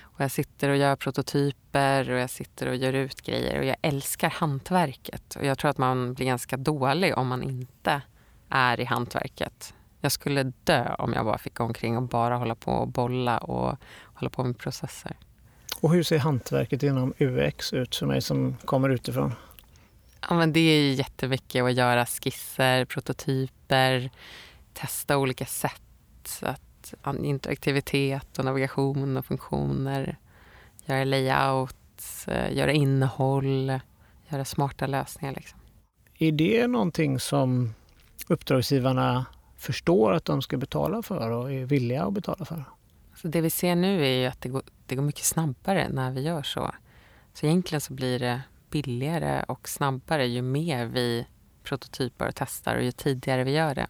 [0.00, 3.76] och jag sitter och gör prototyper och jag sitter och gör ut grejer och jag
[3.82, 5.36] älskar hantverket.
[5.36, 8.02] Och jag tror att man blir ganska dålig om man inte
[8.48, 9.74] är i hantverket.
[10.00, 13.38] Jag skulle dö om jag bara fick gå omkring och bara hålla på och bolla
[13.38, 15.16] och hålla på med processer.
[15.80, 19.34] Och hur ser hantverket inom UX ut för mig som kommer utifrån?
[20.28, 24.10] Ja, men det är jättemycket att göra skisser, prototyper,
[24.72, 26.71] testa olika sätt att
[27.22, 30.16] interaktivitet och navigation och funktioner.
[30.86, 31.76] Göra layout,
[32.26, 33.80] eh, göra innehåll,
[34.28, 35.34] göra smarta lösningar.
[35.34, 35.58] Liksom.
[36.18, 37.74] Är det någonting som
[38.28, 39.26] uppdragsgivarna
[39.58, 42.64] förstår att de ska betala för och är villiga att betala för?
[43.16, 46.10] Så det vi ser nu är ju att det går, det går mycket snabbare när
[46.10, 46.70] vi gör så.
[47.34, 51.26] Så egentligen så blir det billigare och snabbare ju mer vi
[51.62, 53.86] prototyper och testar och ju tidigare vi gör det.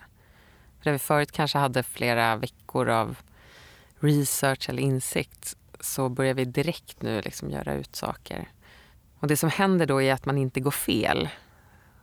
[0.83, 3.17] För där vi förut kanske hade flera veckor av
[4.01, 8.49] research eller insikt så börjar vi direkt nu liksom göra ut saker.
[9.19, 11.29] Och det som händer då är att man inte går fel.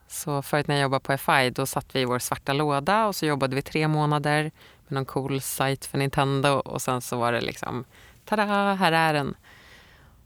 [0.08, 3.15] Så förut när jag jobbade på FI då satt vi i vår svarta låda och
[3.15, 4.44] så jobbade vi tre månader
[4.88, 7.86] med någon cool sajt för Nintendo och sen så var det liksom
[8.26, 9.36] tada, här är den.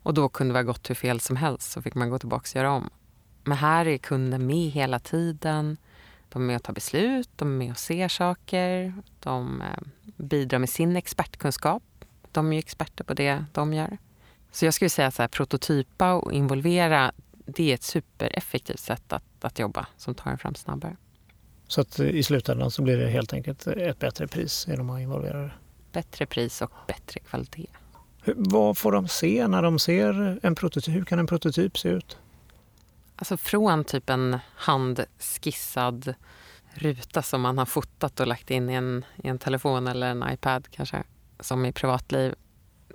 [0.04, 2.50] Och då kunde det ha gått hur fel som helst så fick man gå tillbaka
[2.50, 2.90] och göra om.
[3.44, 5.78] Men här är kunden med hela tiden.
[6.34, 8.94] De är med och tar beslut, de är med och ser saker.
[9.20, 9.68] De eh,
[10.18, 11.84] bidrar med sin expertkunskap.
[12.32, 13.98] De är ju experter på det de gör.
[14.52, 17.12] Så jag skulle säga att prototypa och involvera,
[17.46, 20.98] det är ett supereffektivt sätt att, att jobba som tar en fram snabbare.
[21.68, 25.42] Så att i slutändan så blir det helt enkelt ett bättre pris genom att involvera
[25.42, 25.52] det?
[25.92, 27.68] Bättre pris och bättre kvalitet.
[28.24, 30.96] Hur, vad får de se när de ser en prototyp?
[30.96, 32.18] Hur kan en prototyp se ut?
[33.16, 36.14] Alltså från typ en handskissad
[36.74, 40.32] ruta som man har fotat och lagt in i en, i en telefon eller en
[40.32, 41.04] iPad kanske,
[41.40, 42.36] som i privatliv,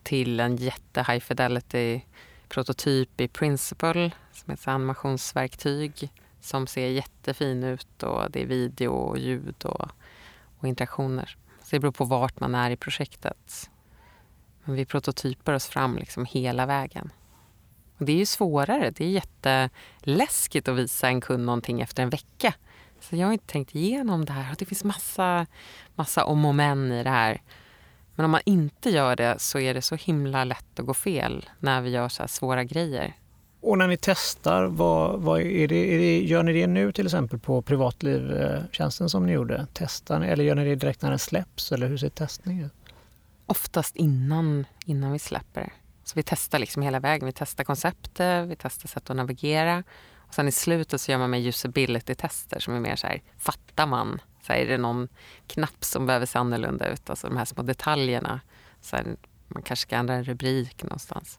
[0.02, 2.00] till en jätte high fidelity
[2.48, 8.92] prototyp i Principle som är ett animationsverktyg som ser jättefin ut och det är video
[8.92, 9.88] och ljud och,
[10.58, 11.36] och interaktioner.
[11.62, 13.70] Så det beror på vart man är i projektet.
[14.64, 17.10] Men vi prototyper oss fram liksom hela vägen.
[17.98, 18.90] Och det är ju svårare.
[18.90, 22.54] Det är jätteläskigt att visa en kund någonting efter en vecka.
[23.00, 24.54] Så jag har inte tänkt igenom det här.
[24.58, 25.46] Det finns massa,
[25.94, 27.42] massa om och men i det här.
[28.14, 31.48] Men om man inte gör det så är det så himla lätt att gå fel
[31.60, 33.14] när vi gör så här svåra grejer.
[33.60, 37.06] Och när ni testar, vad, vad är, det, är det, gör ni det nu till
[37.06, 39.66] exempel på privatlivtjänsten som ni gjorde?
[39.72, 41.72] Testar ni, eller gör ni det direkt när den släpps?
[41.72, 42.72] Eller hur ser testningen ut?
[43.46, 45.70] Oftast innan, innan vi släpper det.
[46.08, 47.26] Så vi testar liksom hela vägen.
[47.26, 49.84] Vi testar konceptet, vi testar sätt att navigera.
[50.16, 53.86] Och sen i slutet så gör man med usability-tester som är mer så här, fattar
[53.86, 54.20] man?
[54.42, 55.08] Så här, är det någon
[55.46, 57.10] knapp som behöver se annorlunda ut?
[57.10, 58.40] Alltså de här små detaljerna.
[58.80, 59.16] Så här,
[59.48, 61.38] man kanske ska ändra en rubrik någonstans.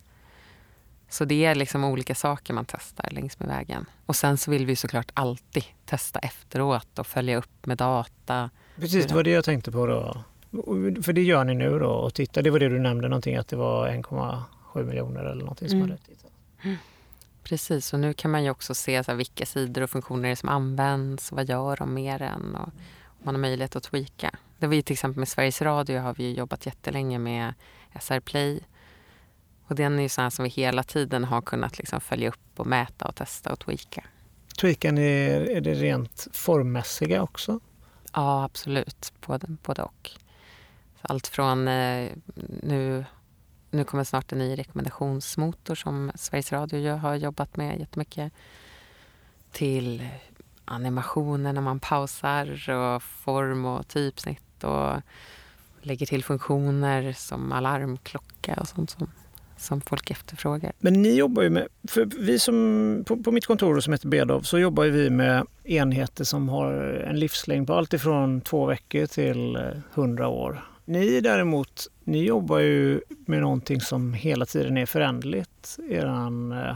[1.10, 3.86] Så det är liksom olika saker man testar längs med vägen.
[4.06, 8.50] Och sen så vill vi såklart alltid testa efteråt och följa upp med data.
[8.76, 10.24] Precis, det var det jag tänkte på då.
[11.04, 12.42] För det gör ni nu då och tittar.
[12.42, 13.88] Det var det du nämnde någonting att det var
[14.80, 15.90] 1,7 miljoner eller någonting som mm.
[15.90, 16.32] hade tittat.
[17.44, 20.50] Precis, och nu kan man ju också se så här, vilka sidor och funktioner som
[20.50, 21.32] används.
[21.32, 22.56] Vad gör de mer än?
[22.56, 22.68] Och,
[23.04, 24.32] och man har möjlighet att tweaka.
[24.58, 27.54] Det var ju till exempel med Sveriges Radio har vi jobbat jättelänge med
[28.00, 28.60] SR Play.
[29.68, 32.68] Och den är ju sån som vi hela tiden har kunnat liksom följa upp och
[32.68, 34.04] mäta och testa och tweaka.
[34.60, 35.02] Tweakar ni,
[35.52, 37.60] är det rent formmässiga också?
[38.14, 39.14] Ja, absolut.
[39.26, 40.12] Både, både och.
[41.02, 42.10] Allt från eh,
[42.64, 43.06] nu,
[43.72, 48.34] nu kommer snart en ny rekommendationsmotor som Sveriges Radio har jobbat med jättemycket
[49.52, 50.08] till
[50.66, 55.02] animationer när man pausar och form och typsnitt och
[55.82, 59.12] lägger till funktioner som alarmklocka och sånt som,
[59.58, 60.72] som folk efterfrågar.
[60.80, 64.42] Men ni jobbar ju med, för vi som, på, på mitt kontor som heter Bedov
[64.42, 66.74] så jobbar vi med enheter som har
[67.10, 69.58] en livslängd på allt ifrån två veckor till
[69.94, 70.66] hundra år.
[70.86, 76.76] Ni däremot, ni jobbar ju med någonting som hela tiden är föränderligt, er eh,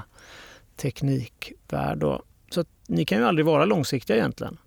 [0.76, 1.98] teknikvärld.
[1.98, 2.22] Då.
[2.50, 4.58] Så att ni kan ju aldrig vara långsiktiga egentligen.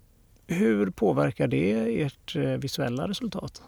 [0.46, 3.62] Hur påverkar det ert eh, visuella resultat?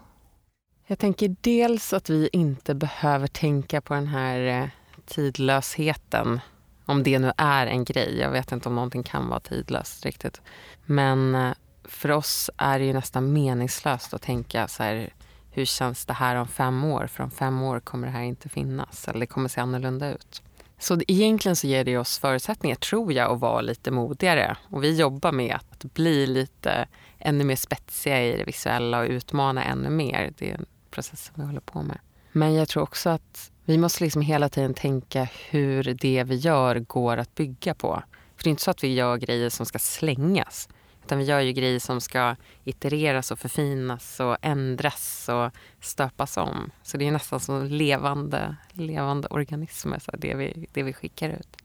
[0.86, 4.68] Jag tänker dels att vi inte behöver tänka på den här eh,
[5.06, 6.40] tidlösheten.
[6.84, 8.18] Om det nu är en grej.
[8.18, 10.40] Jag vet inte om någonting kan vara tidlöst riktigt.
[10.86, 11.52] Men eh,
[11.84, 15.10] för oss är det ju nästan meningslöst att tänka så här
[15.50, 17.06] hur känns det här om fem år?
[17.06, 20.42] För om fem år kommer det här inte finnas eller det kommer se annorlunda ut.
[20.78, 24.56] Så egentligen så ger det oss förutsättningar, tror jag, att vara lite modigare.
[24.70, 29.64] Och vi jobbar med att bli lite ännu mer spetsiga i det visuella och utmana
[29.64, 30.32] ännu mer.
[30.38, 31.98] Det är en process som vi håller på med.
[32.32, 36.78] Men jag tror också att vi måste liksom hela tiden tänka hur det vi gör
[36.78, 38.02] går att bygga på.
[38.36, 40.68] För det är inte så att vi gör grejer som ska slängas.
[41.08, 46.70] Utan vi gör ju grejer som ska itereras och förfinas och ändras och stöpas om.
[46.82, 51.56] Så det är nästan som levande, levande organismer, så det, vi, det vi skickar ut.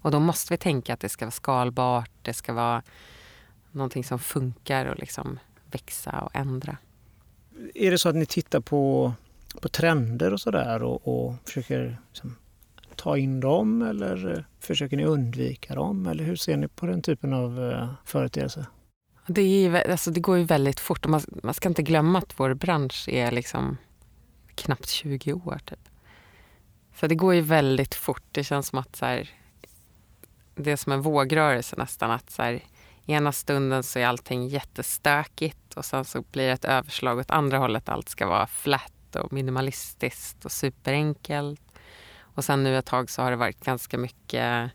[0.00, 2.82] Och då måste vi tänka att det ska vara skalbart, det ska vara
[3.70, 5.38] någonting som funkar och liksom
[5.70, 6.76] växa och ändra.
[7.74, 9.12] Är det så att ni tittar på,
[9.60, 12.36] på trender och sådär och, och försöker liksom,
[12.98, 13.82] ta in dem?
[13.82, 14.34] Eller?
[14.36, 18.66] Eh, försöker ni undvika dem eller hur ser ni på den typen av eh, företeelse?
[19.26, 22.40] Det, är, alltså det går ju väldigt fort och man, man ska inte glömma att
[22.40, 23.76] vår bransch är liksom
[24.54, 25.60] knappt 20 år.
[25.64, 25.88] Typ.
[26.94, 28.24] Så det går ju väldigt fort.
[28.32, 29.30] Det känns som att så här,
[30.54, 32.10] det är som en vågrörelse nästan.
[32.10, 32.60] Att så här,
[33.06, 37.58] ena stunden så är allting jättestökigt och sen så blir det ett överslag åt andra
[37.58, 37.88] hållet.
[37.88, 41.67] Allt ska vara flat och minimalistiskt och superenkelt.
[42.38, 44.70] Och sen nu ett tag så har det varit ganska mycket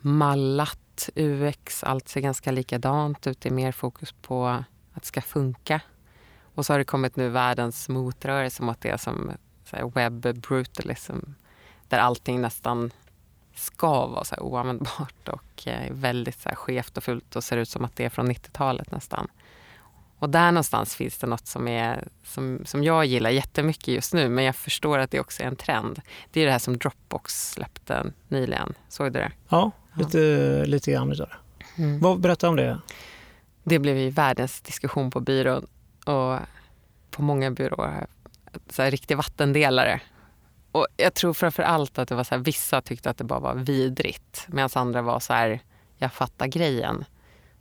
[0.00, 1.84] mallat UX.
[1.84, 3.40] Allt ser ganska likadant ut.
[3.40, 5.80] Det är mer fokus på att det ska funka.
[6.54, 9.30] Och så har det kommit nu världens motrörelse mot det som
[9.94, 11.18] webb brutalism.
[11.88, 12.90] Där allting nästan
[13.54, 17.68] ska vara så oanvändbart och eh, väldigt så här skevt och fult och ser ut
[17.68, 19.28] som att det är från 90-talet nästan.
[20.22, 24.28] Och där någonstans finns det något som, är, som, som jag gillar jättemycket just nu
[24.28, 26.00] men jag förstår att det också är en trend.
[26.30, 28.74] Det är det här som Dropbox släppte nyligen.
[28.88, 29.32] Såg du det?
[29.48, 30.64] Ja, lite, ja.
[30.64, 31.82] lite grann utav det.
[31.82, 32.00] Mm.
[32.00, 32.78] Vad, berätta om det.
[33.64, 35.66] Det blev ju världens diskussion på byrån
[36.04, 36.38] och
[37.10, 38.06] på många byråer.
[38.70, 40.00] Så här, riktig vattendelare
[40.72, 43.40] och jag tror framför allt att det var så här, vissa tyckte att det bara
[43.40, 45.60] var vidrigt medan andra var så här,
[45.96, 47.04] jag fattar grejen.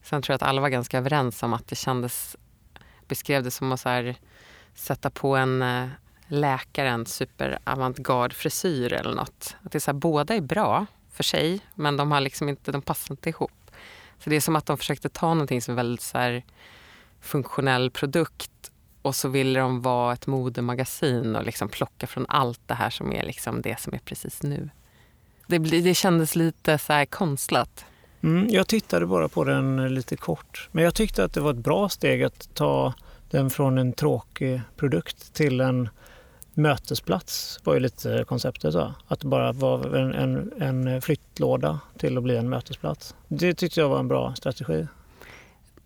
[0.04, 2.36] Sen tror jag att alla var ganska överens om att det kändes,
[3.12, 4.16] beskrev det som att så här,
[4.76, 5.88] sätta på en eh,
[6.28, 9.56] läkare en superavantgarde frisyr eller något.
[9.64, 12.72] Att det är så här, båda är bra för sig men de, har liksom inte,
[12.72, 13.72] de passar inte ihop.
[14.20, 16.44] Så det är som att de försökte ta någonting som är väldigt så här,
[17.22, 18.72] funktionell produkt
[19.02, 23.14] och så ville de vara ett modemagasin och liksom plocka från allt det här som
[23.14, 24.70] är liksom det som är precis nu.
[25.48, 27.86] Det, det kändes lite så här konstlat.
[28.24, 30.70] Mm, jag tittade bara på den eh, lite kort.
[30.72, 32.94] Men jag tyckte att det var ett bra steg att ta
[33.30, 35.90] den från en tråkig produkt till en
[36.54, 38.74] mötesplats var ju lite konceptet.
[38.74, 38.94] Då.
[39.08, 43.16] Att det bara var en, en, en flyttlåda till att bli en mötesplats.
[43.28, 44.88] Det tyckte jag var en bra strategi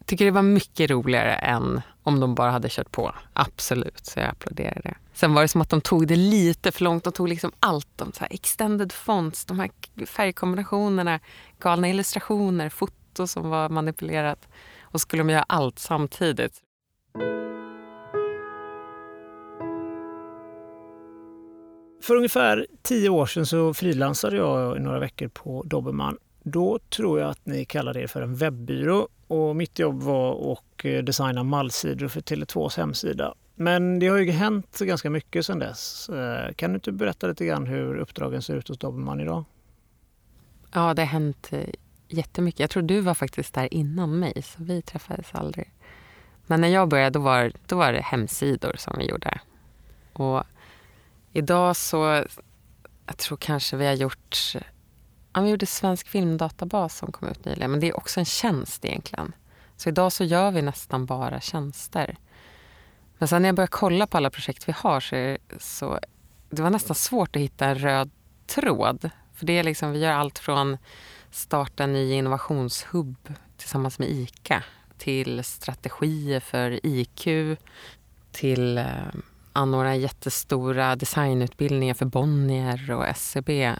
[0.05, 3.15] tycker det var mycket roligare än om de bara hade kört på.
[3.33, 4.95] Absolut, så jag applåderar det.
[5.15, 7.03] Sen var det som att de tog det lite för långt.
[7.03, 7.87] De tog liksom allt.
[7.95, 9.69] De så här extended fonts, de här
[10.05, 11.19] färgkombinationerna,
[11.59, 14.47] galna illustrationer, foto som var manipulerat.
[14.81, 16.61] Och skulle de göra allt samtidigt.
[22.03, 26.17] För ungefär tio år sedan så frilansade jag i några veckor på Dobermann.
[26.43, 30.85] Då tror jag att ni kallade er för en webbyrå och mitt jobb var att
[30.85, 33.33] eh, designa mallsidor för Tele2s hemsida.
[33.55, 36.09] Men det har ju hänt ganska mycket sedan dess.
[36.09, 39.43] Eh, kan du inte berätta lite grann hur uppdragen ser ut hos Dobermann idag?
[40.73, 41.69] Ja, det har hänt eh,
[42.07, 42.59] jättemycket.
[42.59, 45.73] Jag tror du var faktiskt där innan mig, så vi träffades aldrig.
[46.47, 49.39] Men när jag började då var, då var det hemsidor som vi gjorde.
[50.13, 50.43] Och
[51.31, 52.25] idag så,
[53.05, 54.55] jag tror kanske vi har gjort
[55.33, 58.85] Ja, vi gjorde Svensk filmdatabas som kom ut nyligen, men det är också en tjänst
[58.85, 59.35] egentligen.
[59.77, 62.17] Så idag så gör vi nästan bara tjänster.
[63.17, 65.99] Men sen när jag började kolla på alla projekt vi har så, är, så
[66.49, 68.11] det var nästan svårt att hitta en röd
[68.47, 69.09] tråd.
[69.33, 70.77] För det är liksom, vi gör allt från
[71.31, 74.63] starta en ny innovationshubb tillsammans med ICA
[74.97, 77.27] till strategier för IQ,
[78.31, 78.85] till eh,
[79.53, 83.75] anordna jättestora designutbildningar för Bonnier och SCB.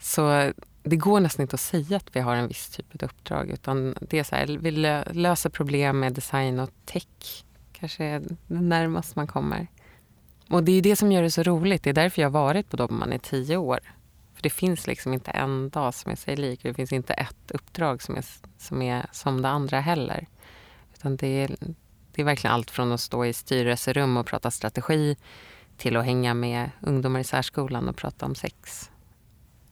[0.00, 3.50] Så det går nästan inte att säga att vi har en viss typ av uppdrag.
[3.50, 4.70] Utan det är så här, vi
[5.12, 7.44] löser problem med design och tech.
[7.84, 9.66] Kanske är det närmaste man kommer.
[10.48, 11.82] Och det är det som gör det så roligt.
[11.82, 13.80] Det är därför jag har varit på Dobermann i tio år.
[14.34, 16.62] För det finns liksom inte en dag som är sig lik.
[16.62, 18.24] Det finns inte ett uppdrag som är
[18.58, 20.26] som, är som det andra heller.
[20.94, 21.56] Utan det är,
[22.12, 25.16] det är verkligen allt från att stå i styrelserum och prata strategi
[25.76, 28.90] till att hänga med ungdomar i särskolan och prata om sex.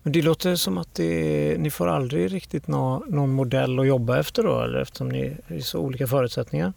[0.02, 4.18] Men det låter som att det, ni får aldrig riktigt nå, någon modell att jobba
[4.18, 6.72] efter då, eller eftersom ni är så olika förutsättningar?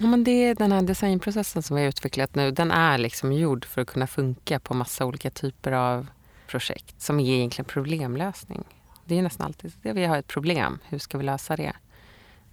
[0.00, 2.50] Ja, men det är den här designprocessen som vi har utvecklat nu.
[2.50, 6.06] Den är liksom gjord för att kunna funka på massa olika typer av
[6.46, 8.64] projekt som är egentligen problemlösning.
[9.04, 9.92] Det är nästan alltid det.
[9.92, 10.78] Vi har ett problem.
[10.88, 11.72] Hur ska vi lösa det?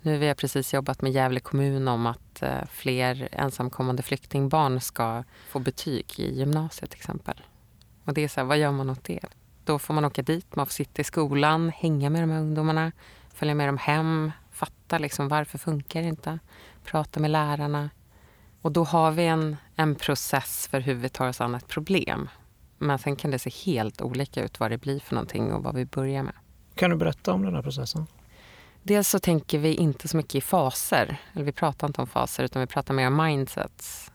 [0.02, 5.24] Nu har vi precis jobbat med Gävle kommun om att eh, fler ensamkommande flyktingbarn ska
[5.50, 7.42] få betyg i gymnasiet till exempel.
[8.06, 9.20] Och det är så här, vad gör man åt det?
[9.66, 12.92] Då får man åka dit, man får sitta i skolan, hänga med de här ungdomarna,
[13.34, 16.40] följa med dem hem, fatta liksom varför funkar det inte,
[16.92, 17.90] prata med lärarna.
[18.62, 22.30] Och då har vi en, en process för hur vi tar oss an ett problem.
[22.78, 25.76] Men sen kan det se helt olika ut vad det blir för någonting och vad
[25.76, 26.34] vi börjar med.
[26.76, 28.08] Kan du berätta om den här processen?
[28.84, 31.18] Dels så tänker vi inte så mycket i faser.
[31.34, 34.12] Eller vi pratar inte om faser utan vi pratar mer om mindsets.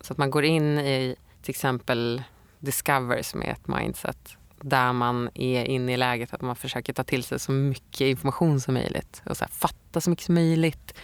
[0.00, 2.22] Så att man går in i till exempel
[2.58, 7.04] Discover som är ett mindset där man är inne i läget att man försöker ta
[7.04, 10.94] till sig så mycket information som möjligt och så här, fatta så mycket som möjligt.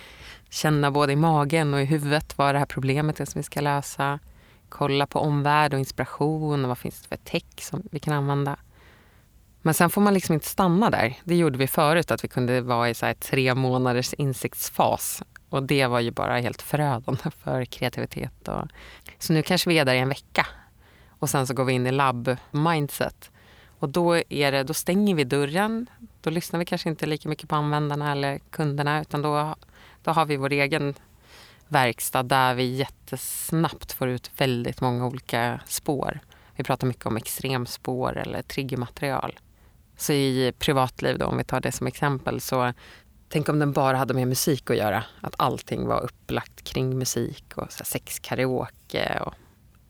[0.51, 3.61] Känna både i magen och i huvudet vad det här problemet är som vi ska
[3.61, 4.19] lösa.
[4.69, 8.57] Kolla på omvärld och inspiration och vad finns det för tech som vi kan använda.
[9.63, 11.15] Men sen får man liksom inte stanna där.
[11.25, 15.23] Det gjorde vi förut, att vi kunde vara i så tre månaders insiktsfas.
[15.49, 18.49] Och det var ju bara helt förödande för kreativitet.
[18.49, 18.69] Och...
[19.19, 20.47] Så nu kanske vi är där i en vecka.
[21.09, 23.31] Och sen så går vi in i labb-mindset.
[23.79, 25.87] Och då, är det, då stänger vi dörren.
[26.21, 29.01] Då lyssnar vi kanske inte lika mycket på användarna eller kunderna.
[29.01, 29.55] Utan då,
[30.09, 30.95] då har vi vår egen
[31.69, 36.21] verkstad där vi jättesnabbt får ut väldigt många olika spår.
[36.57, 39.39] Vi pratar mycket om extremspår eller triggermaterial.
[39.97, 42.73] Så i privatliv, då, om vi tar det som exempel, så
[43.29, 45.05] tänk om den bara hade med musik att göra.
[45.21, 49.21] Att allting var upplagt kring musik och sexkaraoke.
[49.21, 49.35] Och,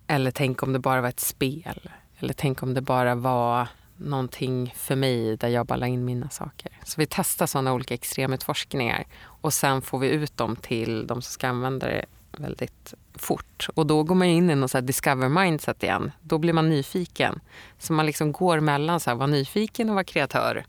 [0.07, 1.91] eller tänk om det bara var ett spel.
[2.19, 3.69] Eller tänk om det bara var
[3.99, 6.73] någonting för mig där jag bara la in mina saker.
[6.85, 11.33] Så vi testar sådana olika extremutforskningar och sen får vi ut dem till de som
[11.33, 12.05] ska använda det
[12.39, 13.69] väldigt fort.
[13.75, 16.13] Och då går man in i något så discover mindset igen.
[16.21, 17.41] Då blir man nyfiken.
[17.79, 20.65] Så man liksom går mellan att vara nyfiken och vara kreatör.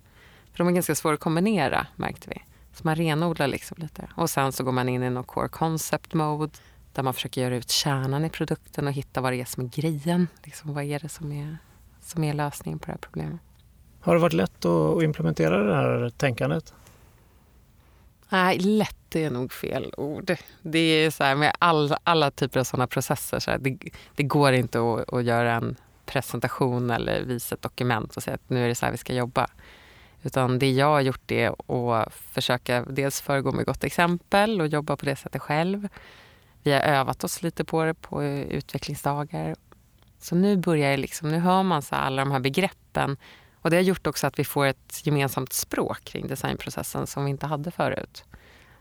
[0.52, 2.42] För de är ganska svåra att kombinera märkte vi.
[2.74, 4.08] Så man renodlar liksom lite.
[4.16, 6.52] Och sen så går man in i någon core concept mode
[6.94, 9.70] där man försöker göra ut kärnan i produkten och hitta vad det är som är
[9.70, 10.28] grejen.
[10.44, 11.58] Liksom, vad är det som är,
[12.10, 13.40] som är lösningen på det här problemet.
[14.00, 16.74] Har det varit lätt att implementera det här tänkandet?
[18.30, 20.36] Nej, lätt är nog fel ord.
[20.62, 23.40] Det är så här med all, alla typer av sådana processer.
[23.40, 23.78] Så här, det,
[24.16, 28.50] det, går inte att, att, göra en presentation eller visa ett dokument och säga att
[28.50, 29.48] nu är det så här vi ska jobba.
[30.24, 31.56] Utan det jag har gjort är
[31.94, 35.88] att försöka dels föregå med gott exempel och jobba på det sättet själv.
[36.64, 39.56] Vi har övat oss lite på det på utvecklingsdagar.
[40.20, 43.18] Så nu börjar liksom, nu hör man så alla de här begreppen
[43.62, 47.32] och det har gjort också att vi får ett gemensamt språk kring designprocessen som vi
[47.32, 48.24] inte hade förut.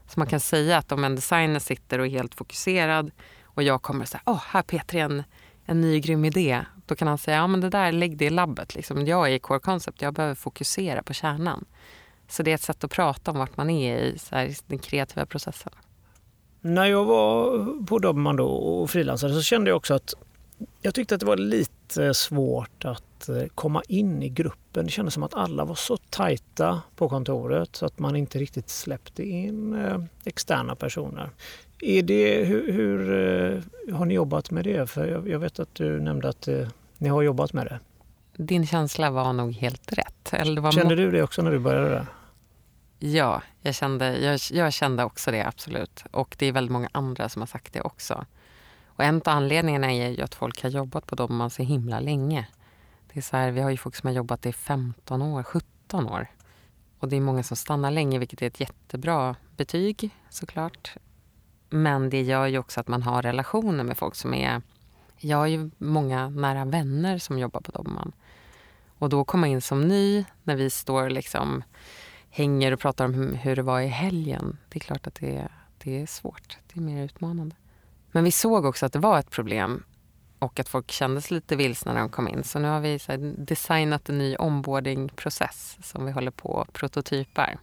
[0.09, 3.11] Så man kan säga att om en designer sitter och är helt fokuserad
[3.45, 5.23] och jag kommer och säger, åh, här Peter en,
[5.65, 6.65] en ny grym idé.
[6.87, 8.75] Då kan han säga, ja men det där, lägg det i labbet.
[8.75, 11.65] Liksom, jag är i core concept, jag behöver fokusera på kärnan.
[12.29, 15.27] Så det är ett sätt att prata om vart man är i här, den kreativa
[15.27, 15.73] processen.
[16.61, 20.15] När jag var på Dobman och frilansade så kände jag också att
[20.83, 24.85] jag tyckte att det var lite svårt att eh, komma in i gruppen.
[24.87, 28.69] Det kändes som att alla var så tajta på kontoret så att man inte riktigt
[28.69, 31.31] släppte in eh, externa personer.
[31.81, 34.91] Är det, hur, hur eh, har ni jobbat med det?
[34.91, 36.49] För jag, jag vet att du nämnde att
[36.99, 37.79] ni har jobbat med det.
[38.45, 40.33] Din känsla var nog helt rätt.
[40.33, 42.07] Eller Kände du det också när du började?
[42.99, 46.05] Ja, jag kände, jag, jag kände också det absolut.
[46.11, 48.27] Och det är väldigt många andra som har sagt det också.
[48.99, 52.49] Och en av anledningarna är ju att folk har jobbat på Dobermann så himla länge.
[53.13, 56.09] Det är så här, vi har ju folk som har jobbat i 15 år, 17
[56.09, 56.27] år.
[56.99, 60.97] Och det är många som stannar länge, vilket är ett jättebra betyg såklart.
[61.69, 64.63] Men det gör ju också att man har relationer med folk som är...
[65.17, 68.13] Jag har ju många nära vänner som jobbar på Dobermann.
[68.99, 71.63] Och då komma in som ny när vi står liksom
[72.31, 74.59] hänger och pratar om hur det var i helgen.
[74.69, 76.59] Det är klart att det, det är svårt.
[76.73, 77.57] Det är mer utmanande.
[78.13, 79.85] Men vi såg också att det var ett problem
[80.39, 82.45] och att folk kändes lite vilsna när de kom in.
[82.45, 87.59] Så nu har vi så designat en ny onboardingprocess som vi håller på att prototypar.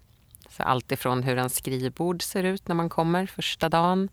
[0.50, 4.10] Så allt ifrån hur en skrivbord ser ut när man kommer första dagen.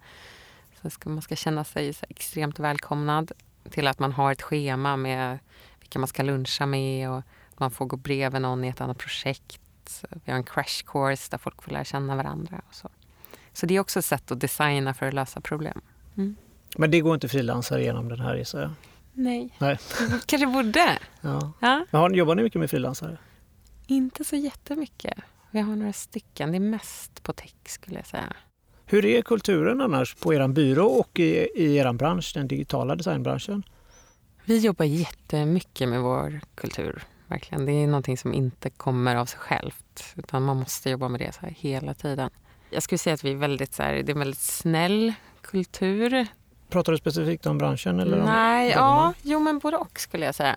[0.82, 3.32] Så ska, man ska känna sig så extremt välkomnad.
[3.70, 5.38] Till att man har ett schema med
[5.80, 7.22] vilka man ska luncha med och
[7.56, 10.04] man får gå bredvid någon i ett annat projekt.
[10.24, 12.60] Vi har en crash course där folk får lära känna varandra.
[12.68, 12.88] Och så.
[13.52, 15.80] så det är också ett sätt att designa för att lösa problem.
[16.16, 16.36] Mm.
[16.76, 18.70] Men det går inte frilansare genom den här gissar jag?
[19.12, 19.78] Nej, Nej.
[20.26, 20.98] kanske borde.
[21.20, 21.52] Ja.
[21.60, 21.86] Ja.
[21.90, 23.18] Men jobbar ni mycket med frilansare?
[23.86, 25.18] Inte så jättemycket.
[25.50, 26.50] Vi har några stycken.
[26.50, 28.32] Det är mest på tech skulle jag säga.
[28.86, 33.62] Hur är kulturen annars på er byrå och i, i er bransch, den digitala designbranschen?
[34.44, 37.02] Vi jobbar jättemycket med vår kultur.
[37.26, 37.66] Verkligen.
[37.66, 40.14] Det är någonting som inte kommer av sig självt.
[40.16, 42.30] Utan man måste jobba med det så hela tiden.
[42.70, 45.12] Jag skulle säga att vi är väldigt, så här, det är en väldigt snäll
[45.42, 46.26] kultur.
[46.68, 48.00] Pratar du specifikt om branschen?
[48.00, 50.56] Eller Nej, ja, jo men både och skulle jag säga.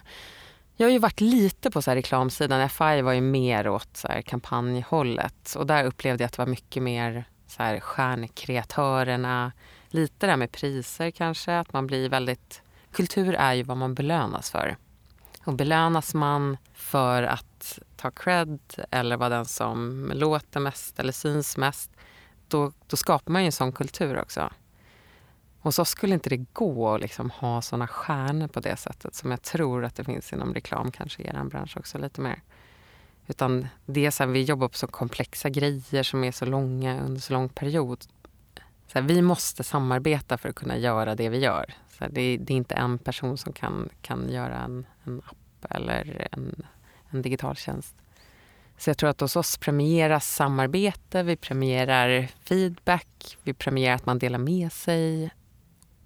[0.78, 2.70] Jag har ju varit lite på så här reklamsidan.
[2.70, 6.48] FI var ju mer åt så här kampanjhållet och där upplevde jag att det var
[6.48, 9.52] mycket mer så här stjärnkreatörerna.
[9.90, 12.62] Lite där med priser kanske, att man blir väldigt...
[12.92, 14.78] Kultur är ju vad man belönas för.
[15.46, 18.60] Och belönas man för att ta cred
[18.92, 21.92] eller vara den som låter mest eller syns mest,
[22.48, 24.50] då, då skapar man ju en sån kultur också.
[25.66, 29.32] Hos oss skulle inte det gå att liksom ha såna stjärnor på det sättet som
[29.32, 32.42] jag tror att det finns inom reklam, kanske i er bransch också lite mer.
[33.28, 37.00] Utan det är så här, vi jobbar på så komplexa grejer som är så långa
[37.02, 38.06] under så lång period.
[38.88, 41.74] Så här, vi måste samarbeta för att kunna göra det vi gör.
[41.98, 45.72] Så här, det, det, är inte en person som kan, kan göra en, en app
[45.72, 46.66] eller en,
[47.10, 47.96] en digital tjänst.
[48.78, 54.20] Så jag tror att hos oss premieras samarbete, vi premierar feedback, vi premierar att man
[54.20, 55.32] delar med sig.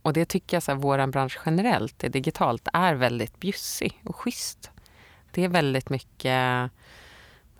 [0.01, 4.15] Och det tycker jag, så här, vår bransch generellt, det digitalt, är väldigt bjussig och
[4.15, 4.71] schysst.
[5.31, 6.71] Det är väldigt mycket,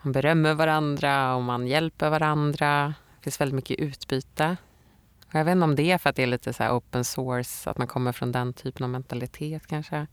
[0.01, 2.93] man berömmer varandra och man hjälper varandra.
[3.17, 4.57] Det finns väldigt mycket utbyte.
[5.27, 7.69] Och jag vet inte om det är för att det är lite så open source,
[7.69, 10.07] att man kommer från den typen av mentalitet kanske.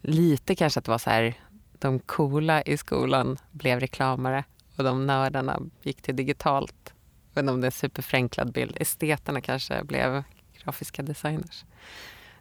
[0.00, 1.34] Lite kanske att det var så här,
[1.78, 4.44] de coola i skolan blev reklamare
[4.76, 6.94] och de nördarna gick till digitalt.
[7.28, 8.76] Jag vet inte om det är en superförenklad bild.
[8.80, 10.22] Esteterna kanske blev
[10.64, 11.64] grafiska designers.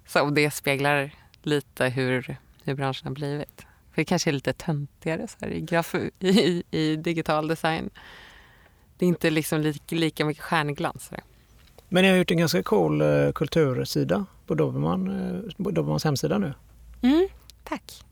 [0.06, 1.12] Så det speglar
[1.42, 3.66] lite hur, hur branschen har blivit.
[3.92, 7.90] För det kanske är lite töntigare så här, i, graf, i, i digital design.
[8.98, 11.12] Det är inte liksom lika, lika mycket stjärnglans.
[11.90, 16.54] Men ni har gjort en ganska cool uh, kultursida på Dobermann, uh, Dobermans hemsida nu.
[17.02, 17.28] Mm,
[17.64, 18.04] tack.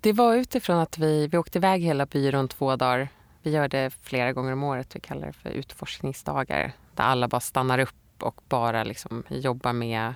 [0.00, 3.08] Det var utifrån att vi, vi åkte iväg hela byrån två dagar.
[3.42, 4.96] Vi gör det flera gånger om året.
[4.96, 6.72] Vi kallar det för utforskningsdagar.
[6.94, 10.14] Där alla bara stannar upp och bara liksom jobba med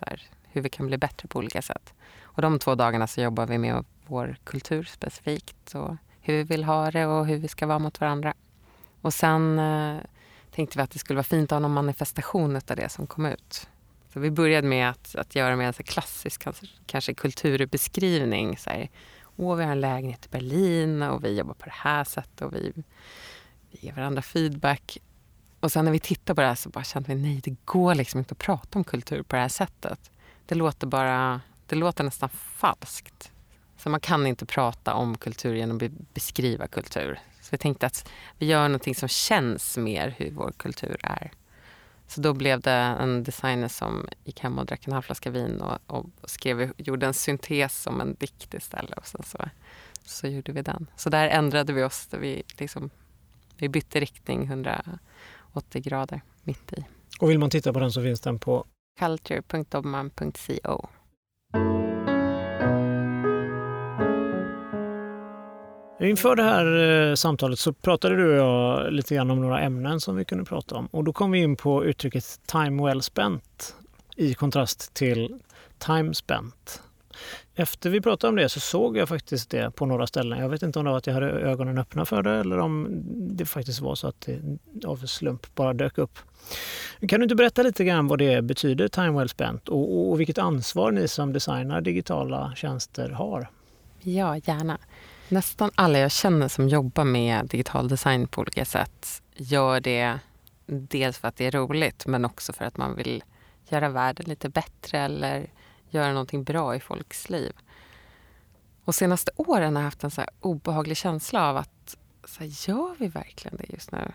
[0.00, 1.94] här, hur vi kan bli bättre på olika sätt.
[2.22, 5.74] Och de två dagarna så jobbar vi med vår kultur specifikt.
[5.74, 8.34] Och hur vi vill ha det och hur vi ska vara mot varandra.
[9.00, 9.96] Och sen eh,
[10.50, 13.26] tänkte vi att det skulle vara fint att ha någon manifestation av det som kom
[13.26, 13.68] ut.
[14.12, 18.56] Så vi började med att, att göra med en så klassisk kanske, kanske kulturbeskrivning.
[18.56, 18.88] Så här,
[19.36, 22.54] Åh, vi har en lägenhet i Berlin och vi jobbar på det här sättet och
[22.54, 22.72] vi,
[23.70, 24.98] vi ger varandra feedback.
[25.60, 27.94] Och sen när vi tittar på det här så bara kände vi nej, det går
[27.94, 30.10] liksom inte att prata om kultur på det här sättet.
[30.46, 33.32] Det låter bara, det låter nästan falskt.
[33.78, 37.18] Så man kan inte prata om kultur genom att beskriva kultur.
[37.40, 41.32] Så vi tänkte att vi gör någonting som känns mer hur vår kultur är.
[42.08, 45.60] Så då blev det en designer som gick hem och drack en halv flaska vin
[45.60, 48.98] och, och skrev, gjorde en syntes som en dikt istället.
[48.98, 49.38] Och sen så,
[50.04, 50.86] så gjorde vi den.
[50.96, 52.08] Så där ändrade vi oss.
[52.10, 52.90] Vi, liksom,
[53.56, 54.46] vi bytte riktning
[55.56, 56.84] 180 grader mitt i.
[57.20, 58.64] Och vill man titta på den så finns den på?
[59.00, 60.88] culture.dobman.co.
[66.00, 66.66] Inför det här
[67.10, 70.44] eh, samtalet så pratade du och jag lite grann om några ämnen som vi kunde
[70.44, 70.86] prata om.
[70.86, 73.76] Och då kom vi in på uttrycket time well spent
[74.16, 75.40] i kontrast till
[75.78, 76.82] time spent.
[77.58, 80.38] Efter vi pratade om det så såg jag faktiskt det på några ställen.
[80.38, 82.88] Jag vet inte om det var att jag hade ögonen öppna för det eller om
[83.36, 86.18] det faktiskt var så att det av slump bara dök upp.
[87.08, 90.38] Kan du inte berätta lite grann vad det betyder, time well spent, och, och vilket
[90.38, 93.50] ansvar ni som designar digitala tjänster har?
[94.00, 94.78] Ja, gärna.
[95.28, 100.18] Nästan alla jag känner som jobbar med digital design på olika sätt gör det
[100.66, 103.24] dels för att det är roligt men också för att man vill
[103.68, 105.46] göra världen lite bättre eller
[105.96, 107.52] göra någonting bra i folks liv.
[108.84, 112.94] Och senaste åren har jag haft en så obehaglig känsla av att så här, gör
[112.98, 114.12] vi verkligen det just nu?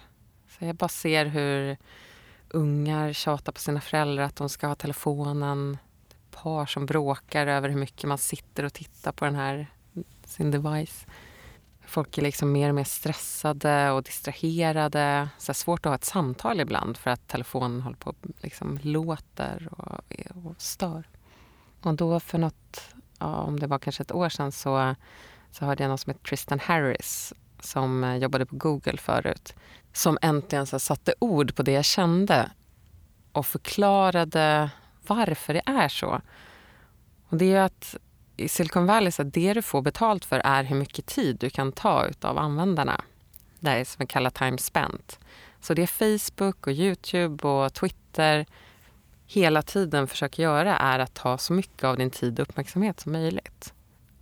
[0.50, 1.78] Så jag bara ser hur
[2.50, 5.78] ungar tjatar på sina föräldrar att de ska ha telefonen.
[6.32, 9.68] Par som bråkar över hur mycket man sitter och tittar på den här
[10.26, 11.06] sin device.
[11.86, 15.30] Folk är liksom mer och mer stressade och distraherade.
[15.38, 20.04] Så svårt att ha ett samtal ibland för att telefonen håller på liksom låter och,
[20.46, 21.08] och stör.
[21.82, 22.82] Och då för något,
[23.20, 24.96] ja, om det var kanske ett år sedan så,
[25.52, 29.54] så hörde jag någon som heter Tristan Harris som eh, jobbade på Google förut.
[29.94, 32.52] Som äntligen så satte ord på det jag kände
[33.32, 34.70] och förklarade
[35.08, 36.22] varför det är så.
[37.30, 37.96] Och det är ju att
[38.38, 41.72] i Silicon Valley, så det du får betalt för är hur mycket tid du kan
[41.72, 43.02] ta av användarna.
[43.60, 45.20] Det är som vi kallar time spent.
[45.62, 48.46] Så det är Facebook och Youtube och Twitter
[49.34, 53.12] hela tiden försöker göra är att ta så mycket av din tid och uppmärksamhet som
[53.12, 53.74] möjligt.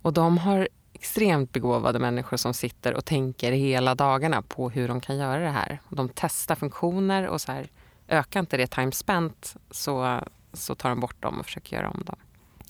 [0.02, 5.00] Och de har extremt begåvade människor som sitter och tänker hela dagarna på hur de
[5.00, 5.80] kan göra det här.
[5.88, 7.68] De testar funktioner och så här,
[8.08, 10.20] ökar inte det time spent så,
[10.52, 12.16] så tar de bort dem och försöker göra om dem.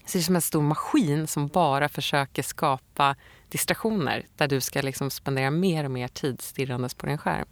[0.06, 3.16] Så det är som en stor maskin som bara försöker skapa
[3.48, 7.46] distraktioner där du ska liksom spendera mer och mer tid stirrandes på din skärm.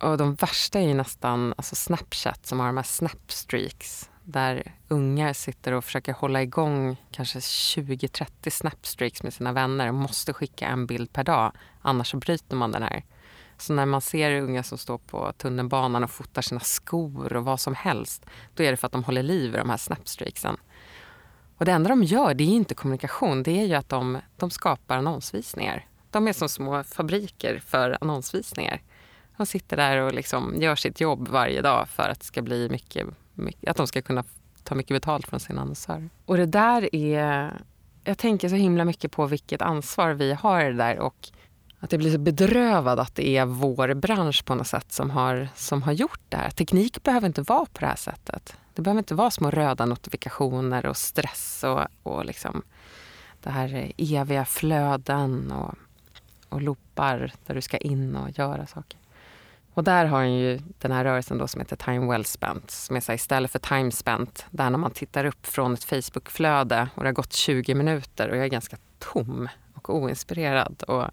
[0.00, 5.32] Och de värsta är ju nästan alltså Snapchat som har de här snapstreaks där ungar
[5.32, 10.86] sitter och försöker hålla igång kanske 20-30 snapstreaks med sina vänner och måste skicka en
[10.86, 11.52] bild per dag.
[11.82, 13.04] Annars så bryter man den här
[13.58, 17.60] Så när man ser unga som står på tunnelbanan och fotar sina skor och vad
[17.60, 20.56] som helst, då är det för att de håller liv i de här snapstreaksen.
[21.56, 24.50] Och det enda de gör, det är inte kommunikation, det är ju att de, de
[24.50, 25.86] skapar annonsvisningar.
[26.10, 28.82] De är som små fabriker för annonsvisningar.
[29.38, 32.68] De sitter där och liksom gör sitt jobb varje dag för att det ska bli
[32.68, 34.24] mycket, mycket att de ska kunna
[34.64, 36.10] ta mycket betalt från sina annonsörer.
[36.24, 37.52] Och det där är...
[38.04, 41.28] Jag tänker så himla mycket på vilket ansvar vi har i det där och
[41.80, 45.48] att jag blir så bedrövad att det är vår bransch på något sätt som har,
[45.54, 46.50] som har gjort det här.
[46.50, 48.56] Teknik behöver inte vara på det här sättet.
[48.74, 52.62] Det behöver inte vara små röda notifikationer och stress och, och liksom
[53.42, 55.74] det här eviga flöden och,
[56.48, 58.98] och loopar där du ska in och göra saker.
[59.78, 62.70] Och där har han ju den här rörelsen då som heter Time Well Spent.
[62.70, 66.88] Som är så istället för Time Spent, där när man tittar upp från ett Facebookflöde
[66.94, 71.04] och det har gått 20 minuter och jag är ganska tom och oinspirerad och,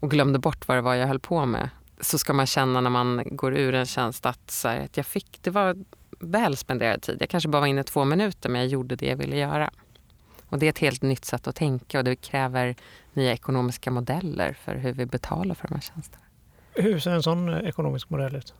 [0.00, 1.68] och glömde bort vad det var jag höll på med.
[2.00, 5.06] Så ska man känna när man går ur en tjänst att, så här, att jag
[5.06, 5.76] fick, det var
[6.20, 7.16] väl spenderad tid.
[7.20, 9.70] Jag kanske bara var inne två minuter men jag gjorde det jag ville göra.
[10.48, 12.76] Och det är ett helt nytt sätt att tänka och det kräver
[13.12, 16.23] nya ekonomiska modeller för hur vi betalar för de här tjänsterna.
[16.74, 18.54] Hur ser en sån eh, ekonomisk modell ut?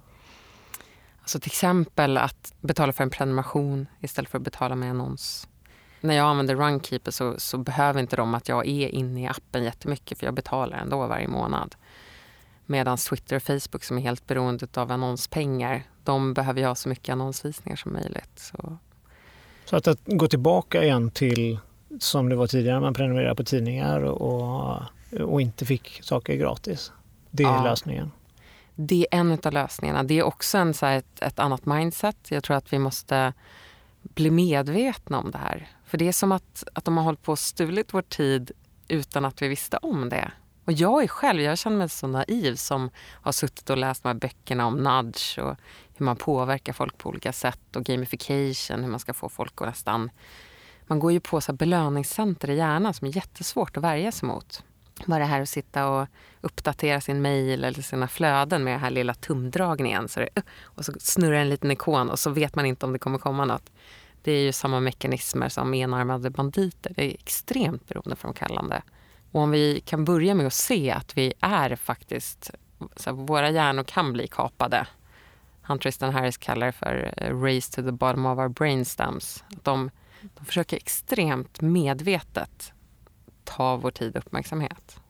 [1.21, 5.49] Alltså till exempel att betala för en prenumeration istället för att betala med annons.
[6.01, 9.65] När jag använder Runkeeper så, så behöver inte de att jag är inne i appen
[9.65, 11.75] jättemycket för jag betalar ändå varje månad.
[12.67, 16.89] Medan Twitter och Facebook som är helt beroende av annonspengar, de behöver ju ha så
[16.89, 18.31] mycket annonsvisningar som möjligt.
[18.37, 18.79] Så,
[19.65, 21.59] så att, att gå tillbaka igen till
[21.99, 24.83] som det var tidigare, man prenumererade på tidningar och,
[25.21, 26.93] och inte fick saker gratis.
[27.37, 27.63] Det är ja.
[27.63, 28.13] lösningen.
[28.75, 30.03] Det är en av lösningarna.
[30.03, 32.17] Det är också en, så här, ett, ett, annat mindset.
[32.29, 33.33] Jag tror att vi måste
[34.03, 35.69] bli medvetna om det här.
[35.85, 38.51] För det är som att, att de har hållit på och stulit vår tid
[38.89, 40.31] utan att vi visste om det.
[40.65, 44.09] Och jag är själv, jag känner mig så naiv som har suttit och läst de
[44.09, 45.57] här böckerna om nudge och
[45.97, 49.69] hur man påverkar folk på olika sätt och gamification, hur man ska få folk att
[49.69, 50.11] nästan...
[50.87, 54.63] Man går ju på så belöningscenter i hjärnan som är jättesvårt att värja sig mot
[55.07, 56.09] bara det här att sitta och
[56.41, 60.09] uppdatera sin mail eller sina flöden med den här lilla tumdragningen.
[60.09, 62.99] Så det, och så snurrar en liten ikon och så vet man inte om det
[62.99, 63.71] kommer komma något.
[64.23, 66.93] Det är ju samma mekanismer som enarmade banditer.
[66.97, 68.83] Det är extremt beroendeframkallande.
[69.33, 72.51] Och om vi kan börja med att se att vi är faktiskt...
[72.97, 74.87] Så här, våra hjärnor kan bli kapade.
[75.63, 79.45] Han Tristan Harris kallar det för eh, race to the bottom of our brainstems.
[79.57, 79.91] Att de,
[80.21, 82.74] de försöker extremt medvetet
[83.45, 85.01] ta vår tid och uppmärksamhet.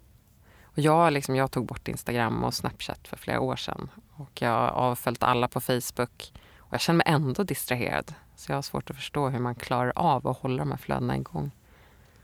[0.65, 3.91] Och jag, liksom, jag tog bort Instagram och Snapchat för flera år sedan.
[4.17, 6.33] Och jag har avföljt alla på Facebook.
[6.59, 8.15] Och jag känner mig ändå distraherad.
[8.37, 11.17] Så jag har svårt att förstå hur man klarar av att hålla de här flödena
[11.17, 11.51] igång.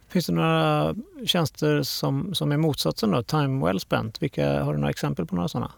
[0.08, 0.94] Finns det några
[1.26, 3.22] tjänster som, som är motsatsen då?
[3.22, 4.22] Time well spent.
[4.22, 5.72] Vilka, har du några exempel på några sådana?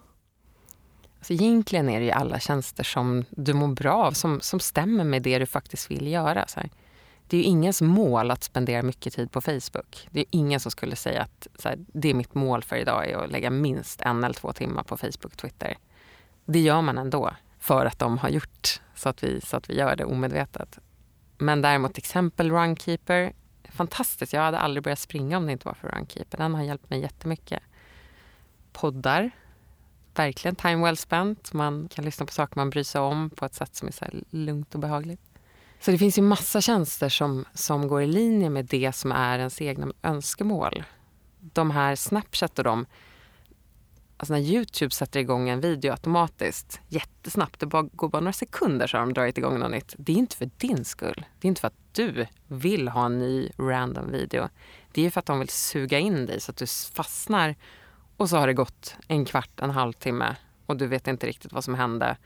[1.18, 5.04] Alltså egentligen är det ju alla tjänster som du mår bra av, som, som stämmer
[5.04, 6.46] med det du faktiskt vill göra.
[6.48, 6.70] Så här
[7.32, 10.08] det är ju ingens mål att spendera mycket tid på Facebook.
[10.10, 13.16] Det är ingen som skulle säga att här, det är mitt mål för idag är
[13.16, 15.76] att lägga minst en eller två timmar på Facebook och Twitter.
[16.44, 19.74] Det gör man ändå för att de har gjort så att vi, så att vi
[19.74, 20.78] gör det omedvetet.
[21.38, 23.32] Men däremot till exempel Runkeeper,
[23.64, 24.32] fantastiskt.
[24.32, 26.38] Jag hade aldrig börjat springa om det inte var för Runkeeper.
[26.38, 27.62] Den har hjälpt mig jättemycket.
[28.72, 29.30] Poddar,
[30.14, 31.52] verkligen time well spent.
[31.52, 34.04] Man kan lyssna på saker man bryr sig om på ett sätt som är så
[34.30, 35.31] lugnt och behagligt.
[35.82, 39.38] Så det finns ju massa tjänster som, som går i linje med det som är
[39.38, 40.84] ens egna önskemål.
[41.40, 42.86] De här Snapchat och de,
[44.16, 48.86] alltså när Youtube sätter igång en video automatiskt jättesnabbt, det bara, går bara några sekunder
[48.86, 49.94] så har de dragit igång något nytt.
[49.98, 51.24] Det är inte för din skull.
[51.40, 54.48] Det är inte för att du vill ha en ny random video.
[54.92, 57.54] Det är för att de vill suga in dig så att du fastnar
[58.16, 61.64] och så har det gått en kvart, en halvtimme och du vet inte riktigt vad
[61.64, 62.16] som hände.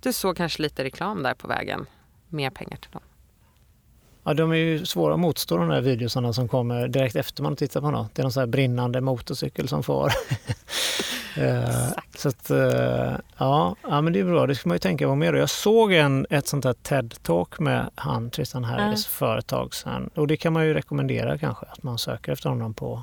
[0.00, 1.86] Du såg kanske lite reklam där på vägen
[2.28, 3.02] mer pengar till dem.
[4.24, 7.56] Ja, de är ju svåra att motstå de där videosarna som kommer direkt efter man
[7.56, 8.14] tittar på något.
[8.14, 10.12] Det är någon här brinnande motorcykel som får.
[11.38, 14.46] Eh, så att, eh, ja, ja, men det är bra.
[14.46, 15.32] Det ska man ju tänka på mer.
[15.32, 19.10] Jag såg en, ett sånt här TED-talk med han, Tristan Harris, mm.
[19.10, 20.10] företag sen.
[20.14, 23.02] Och det kan man ju rekommendera kanske, att man söker efter honom på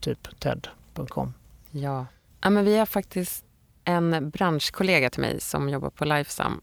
[0.00, 1.34] typ TED.com.
[1.70, 2.06] Ja.
[2.40, 3.44] ja, men vi har faktiskt
[3.84, 6.60] en branschkollega till mig som jobbar på Lifesum,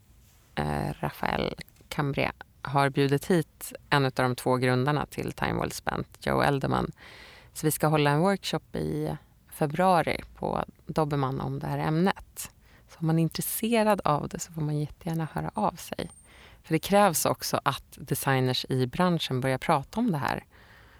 [0.55, 1.55] eh, Rafael
[1.91, 2.31] Cambria
[2.61, 6.91] har bjudit hit en av de två grundarna till Time Well Spent, Joe Elderman.
[7.53, 9.17] Så vi ska hålla en workshop i
[9.51, 12.51] februari på Dobermann om det här ämnet.
[12.89, 16.11] Så om man är intresserad av det så får man jättegärna höra av sig.
[16.63, 20.45] För det krävs också att designers i branschen börjar prata om det här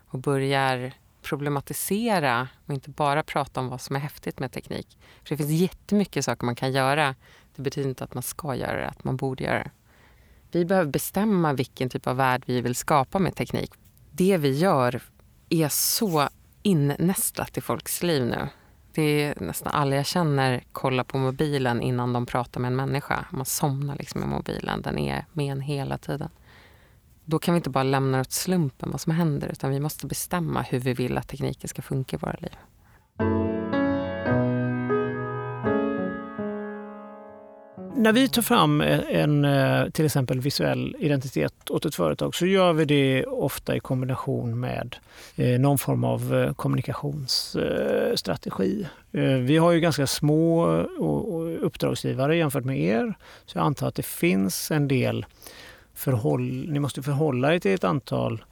[0.08, 4.98] och börjar problematisera och inte bara prata om vad som är häftigt med teknik.
[5.24, 7.16] För det finns jättemycket saker man kan göra.
[7.56, 9.72] Det betyder inte att man ska göra det, att man borde göra det.
[10.52, 13.72] Vi behöver bestämma vilken typ av värld vi vill skapa med teknik.
[14.12, 15.02] Det vi gör
[15.50, 16.30] är så
[16.62, 18.48] innästlat i folks liv nu.
[18.94, 23.26] Det är nästan alla jag känner kollar på mobilen innan de pratar med en människa.
[23.32, 24.82] Man somnar liksom i mobilen.
[24.82, 26.30] Den är med en hela tiden.
[27.26, 30.62] Då kan vi inte bara lämna åt slumpen vad som händer utan vi måste bestämma
[30.62, 32.58] hur vi vill att tekniken ska funka i våra liv.
[38.02, 42.46] När vi tar fram eh, en eh, till exempel visuell identitet åt ett företag så
[42.46, 44.96] gör vi det ofta i kombination med
[45.36, 48.88] eh, någon form av kommunikationsstrategi.
[49.42, 50.66] Vi har ju ganska små
[51.62, 53.14] uppdragsgivare jämfört med er
[53.46, 55.26] så jag antar att det finns en del
[55.94, 58.44] förhåll, ni måste förhålla er till ett antal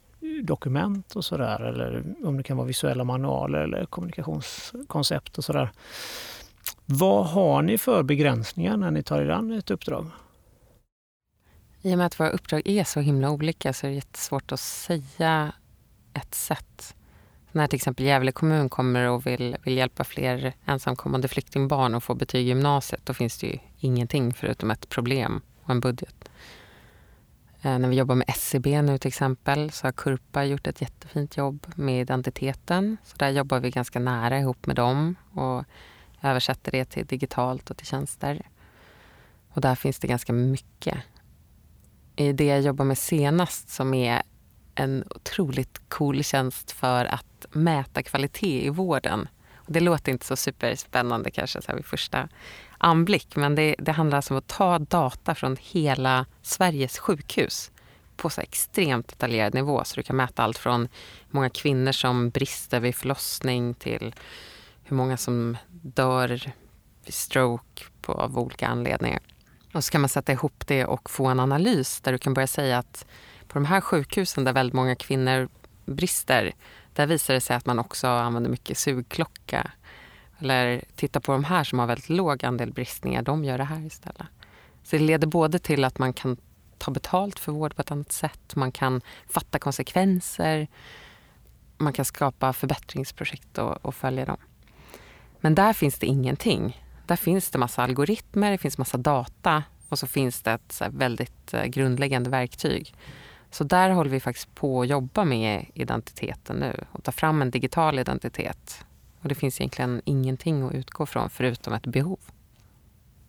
[0.42, 5.70] dokument och sådär eller om det kan vara visuella manualer eller kommunikationskoncept och sådär.
[6.92, 10.06] Vad har ni för begränsningar när ni tar er an ett uppdrag?
[11.82, 14.60] I och med att våra uppdrag är så himla olika så är det jättesvårt att
[14.60, 15.52] säga
[16.14, 16.94] ett sätt.
[17.52, 22.14] När till exempel Gävle kommun kommer och vill, vill hjälpa fler ensamkommande flyktingbarn att få
[22.14, 26.30] betyg i gymnasiet, då finns det ju ingenting förutom ett problem och en budget.
[27.62, 31.36] Eh, när vi jobbar med SCB nu till exempel så har Kurpa gjort ett jättefint
[31.36, 32.96] jobb med identiteten.
[33.04, 35.64] Så där jobbar vi ganska nära ihop med dem och
[36.22, 38.46] översätter det till digitalt och till tjänster.
[39.52, 40.98] Och där finns det ganska mycket.
[42.16, 44.22] I det jag jobbar med senast som är
[44.74, 49.28] en otroligt cool tjänst för att mäta kvalitet i vården.
[49.54, 52.28] Och det låter inte så superspännande kanske så vid första
[52.78, 57.70] anblick men det, det handlar alltså om att ta data från hela Sveriges sjukhus
[58.16, 60.88] på så extremt detaljerad nivå så du kan mäta allt från
[61.30, 64.14] många kvinnor som brister vid förlossning till
[64.90, 66.52] hur många som dör
[67.04, 69.20] vid stroke på, av olika anledningar.
[69.74, 72.46] Och så kan man sätta ihop det och få en analys där du kan börja
[72.46, 73.06] säga att
[73.48, 75.48] på de här sjukhusen där väldigt många kvinnor
[75.86, 76.52] brister,
[76.92, 79.70] där visar det sig att man också använder mycket sugklocka.
[80.38, 83.86] Eller titta på de här som har väldigt låg andel bristningar, de gör det här
[83.86, 84.26] istället.
[84.82, 86.36] Så det leder både till att man kan
[86.78, 90.68] ta betalt för vård på ett annat sätt, man kan fatta konsekvenser,
[91.78, 94.36] man kan skapa förbättringsprojekt och, och följa dem.
[95.40, 96.84] Men där finns det ingenting.
[97.06, 101.54] Där finns det massa algoritmer, det finns massa data och så finns det ett väldigt
[101.54, 102.94] eh, grundläggande verktyg.
[103.50, 107.50] Så där håller vi faktiskt på att jobba med identiteten nu och ta fram en
[107.50, 108.84] digital identitet.
[109.20, 112.18] Och det finns egentligen ingenting att utgå från förutom ett behov.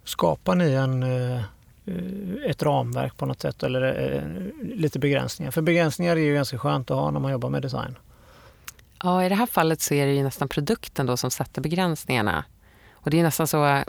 [0.03, 1.41] Skapar ni en, eh,
[2.49, 5.51] ett ramverk på något sätt eller eh, lite begränsningar?
[5.51, 7.95] För begränsningar är ju ganska skönt att ha när man jobbar med design.
[9.03, 12.45] Ja, i det här fallet så är det ju nästan produkten då som sätter begränsningarna.
[12.93, 13.83] Och det är nästan så,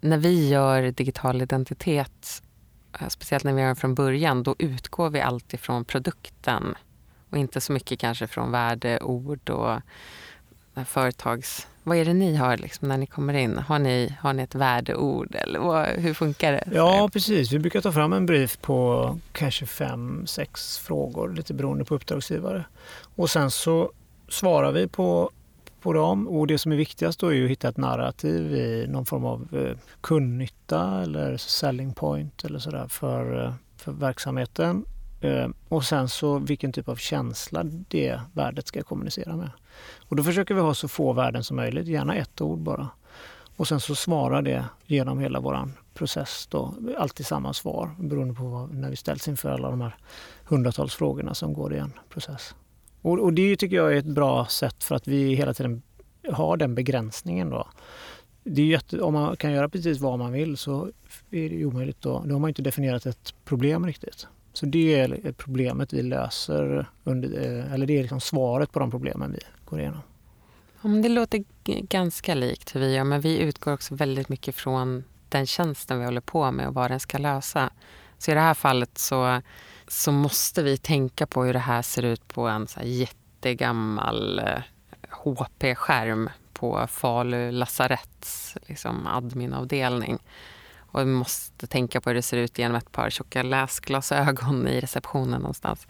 [0.00, 2.42] när vi gör digital identitet,
[3.00, 6.74] eh, speciellt när vi gör den från början, då utgår vi alltid från produkten
[7.30, 9.72] och inte så mycket kanske från värdeord och
[10.74, 11.66] eh, företags...
[11.82, 13.58] Vad är det ni har liksom när ni kommer in?
[13.58, 16.68] Har ni, har ni ett värdeord eller vad, hur funkar det?
[16.72, 17.52] Ja, precis.
[17.52, 22.64] Vi brukar ta fram en brief på kanske fem, sex frågor, lite beroende på uppdragsgivare.
[23.16, 23.90] Och sen så
[24.28, 25.30] svarar vi på,
[25.80, 26.28] på dem.
[26.28, 29.48] Och det som är viktigast då är att hitta ett narrativ i någon form av
[29.52, 34.84] eh, kundnytta eller selling point eller sådär för, eh, för verksamheten.
[35.20, 39.50] Eh, och sen så vilken typ av känsla det värdet ska kommunicera med.
[40.08, 42.88] Och då försöker vi ha så få värden som möjligt, gärna ett ord bara.
[43.56, 48.44] Och sen så svarar det genom hela vår process då, alltid samma svar beroende på
[48.44, 49.96] vad, när vi ställs inför alla de här
[50.44, 52.54] hundratals frågorna som går i en process.
[53.02, 55.82] Och, och det tycker jag är ett bra sätt för att vi hela tiden
[56.32, 57.50] har den begränsningen.
[57.50, 57.68] Då.
[58.44, 60.90] Det är jätte, om man kan göra precis vad man vill så
[61.30, 62.00] är det omöjligt.
[62.00, 64.26] Då, då har man inte definierat ett problem riktigt.
[64.52, 68.90] Så det är problemet vi löser, under, eh, eller det är liksom svaret på de
[68.90, 70.00] problemen vi går igenom.
[70.82, 71.44] Ja, det låter
[71.88, 76.04] ganska likt hur vi gör, men vi utgår också väldigt mycket från den tjänsten vi
[76.04, 77.70] håller på med och vad den ska lösa.
[78.18, 79.40] Så i det här fallet så
[79.88, 84.62] så måste vi tänka på hur det här ser ut på en så jättegammal eh,
[85.10, 90.18] HP-skärm på Falu lasaretts liksom, adminavdelning.
[90.76, 94.80] Och vi måste tänka på hur det ser ut genom ett par tjocka läsglasögon i
[94.80, 95.86] receptionen någonstans.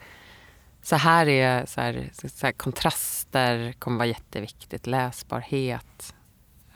[0.81, 4.87] Så här är så här, så här, kontraster kommer vara jätteviktigt.
[4.87, 6.15] Läsbarhet.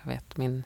[0.02, 0.64] Jag vet min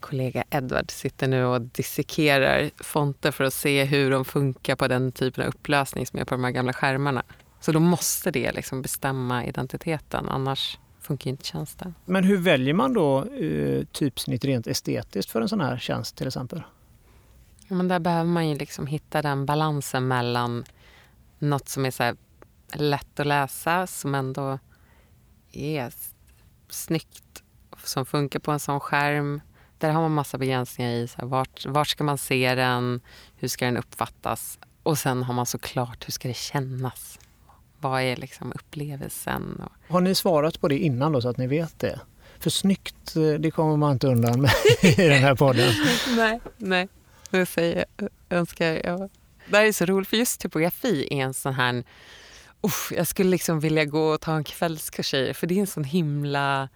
[0.00, 5.12] kollega Edward sitter nu och dissekerar fonter för att se hur de funkar på den
[5.12, 7.22] typen av upplösning som är på de här gamla skärmarna.
[7.60, 11.94] Så då måste det liksom bestämma identiteten, annars funkar inte tjänsten.
[12.04, 16.26] Men hur väljer man då eh, typsnitt rent estetiskt för en sån här tjänst till
[16.26, 16.62] exempel?
[17.68, 20.64] Ja, men där behöver man ju liksom hitta den balansen mellan
[21.38, 22.16] något som är så
[22.74, 24.58] lätt att läsa, som ändå
[25.52, 25.92] är
[26.68, 27.42] snyggt,
[27.84, 29.40] som funkar på en sån skärm.
[29.80, 31.08] Där har man massa begränsningar i.
[31.08, 33.00] Så här, vart, vart ska man se den?
[33.36, 34.58] Hur ska den uppfattas?
[34.82, 37.18] Och sen har man såklart, hur ska det kännas?
[37.78, 39.62] Vad är liksom upplevelsen?
[39.88, 42.00] Har ni svarat på det innan då så att ni vet det?
[42.38, 44.50] För snyggt, eh, det kommer man inte undan med
[44.82, 45.72] i den här podden.
[46.16, 46.88] nej, nej.
[47.30, 47.84] Det säger,
[48.30, 49.10] önskar jag.
[49.46, 51.84] Det här är så roligt, för just typografi är en sån här...
[52.60, 55.66] Uff, jag skulle liksom vilja gå och ta en kvällskurs i för det är en
[55.66, 56.68] sån himla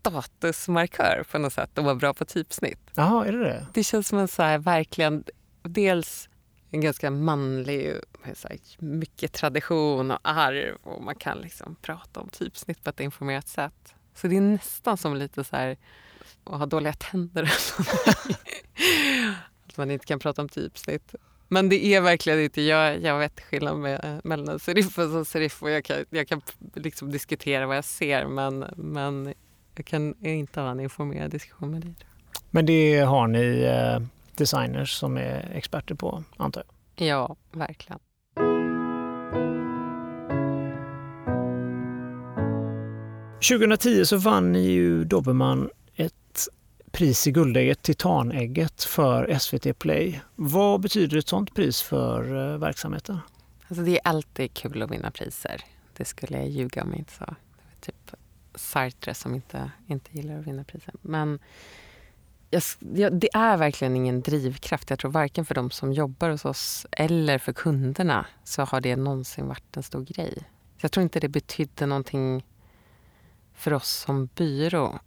[0.00, 2.78] statusmarkör på något sätt att vara bra på typsnitt.
[2.94, 3.66] Jaha, är det det?
[3.74, 5.24] Det känns som en så här, verkligen,
[5.62, 6.28] dels
[6.70, 7.94] en ganska manlig,
[8.34, 13.00] så här, mycket tradition och arv och man kan liksom prata om typsnitt på ett
[13.00, 13.94] informerat sätt.
[14.14, 15.76] Så det är nästan som lite så här
[16.44, 17.42] att ha dåliga tänder.
[19.66, 21.14] att man inte kan prata om typsnitt.
[21.48, 25.24] Men det är verkligen inte, jag, jag vet skillnad med, mellan en serif och en
[25.24, 26.42] serif och jag kan, jag kan
[26.74, 29.34] liksom diskutera vad jag ser men, men
[29.78, 31.94] jag kan inte ha en informerad diskussion med dig.
[32.50, 34.00] Men det har ni eh,
[34.36, 36.64] designers som är experter på, antar
[36.96, 37.08] jag?
[37.08, 37.98] Ja, verkligen.
[43.40, 46.48] –2010 så vann ju Dobermann ett
[46.90, 50.20] pris i Guldägget, Titanägget, för SVT Play.
[50.36, 53.18] Vad betyder ett sånt pris för eh, verksamheten?
[53.68, 55.64] Alltså det är alltid kul att vinna priser.
[55.96, 57.34] Det skulle jag ljuga om jag inte sa.
[57.80, 58.10] Typ
[58.54, 60.94] Sartre som inte, inte gillar att vinna priser.
[61.02, 61.38] Men
[62.50, 62.62] jag,
[62.94, 64.90] jag, det är verkligen ingen drivkraft.
[64.90, 68.96] Jag tror varken för de som jobbar hos oss eller för kunderna så har det
[68.96, 70.42] någonsin varit en stor grej.
[70.78, 72.46] Jag tror inte det betydde någonting
[73.54, 74.98] för oss som byrå.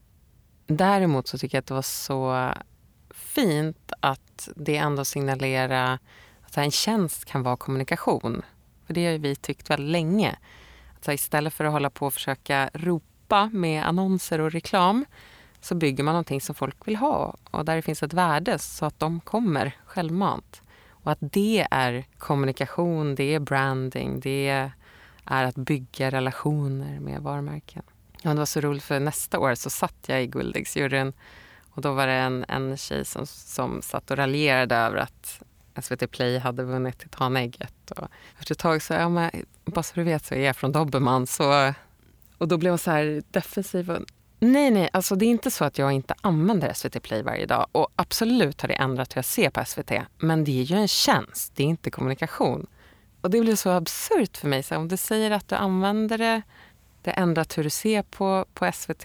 [0.67, 2.53] Däremot så tycker jag att det var så
[3.09, 5.99] fint att det ändå signalera
[6.41, 8.41] att en tjänst kan vara kommunikation.
[8.85, 10.37] För det har vi tyckt väldigt länge.
[10.95, 13.10] Att istället för att hålla på och försöka ropa
[13.51, 15.05] med annonser och reklam
[15.61, 18.85] så bygger man någonting som folk vill ha och där det finns ett värde så
[18.85, 20.61] att de kommer självmant.
[20.89, 24.71] Och att det är kommunikation, det är branding, det
[25.25, 27.83] är att bygga relationer med varumärken.
[28.23, 31.13] Och det var så roligt för nästa år så satt jag i Guldäggsjuryn
[31.73, 35.41] och då var det en, en tjej som, som satt och raljerade över att
[35.81, 37.91] SVT Play hade vunnit Titanägget.
[37.91, 38.07] Och
[38.39, 39.31] efter ett tag sa jag
[39.65, 41.27] bara så du vet så är jag från Dobermann.
[41.27, 41.73] Så,
[42.41, 43.91] och då blev hon så här defensiv.
[43.91, 44.01] Och,
[44.39, 47.67] nej, nej, alltså det är inte så att jag inte använder SVT Play varje dag.
[47.71, 49.91] Och absolut har det ändrat hur jag ser på SVT.
[50.17, 52.67] Men det är ju en tjänst, det är inte kommunikation.
[53.21, 54.63] Och det blev så absurt för mig.
[54.63, 56.41] Så om du säger att du använder det,
[57.01, 59.03] det har ändrat hur du ser på, på SVT.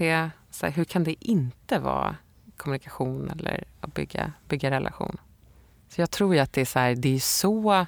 [0.50, 2.16] Så här, hur kan det inte vara
[2.56, 5.16] kommunikation eller att bygga, bygga relation?
[5.88, 7.86] Så jag tror ju att det är så, här, det är så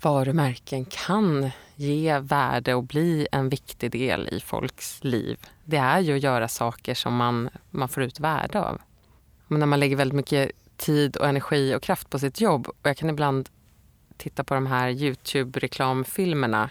[0.00, 5.38] varumärken kan ge värde och bli en viktig del i folks liv.
[5.64, 8.80] Det är ju att göra saker som man, man får ut värde av.
[9.48, 12.76] Men när man lägger väldigt mycket tid och energi och kraft på sitt jobb och
[12.82, 13.48] jag kan ibland
[14.16, 16.70] titta på de här Youtube-reklamfilmerna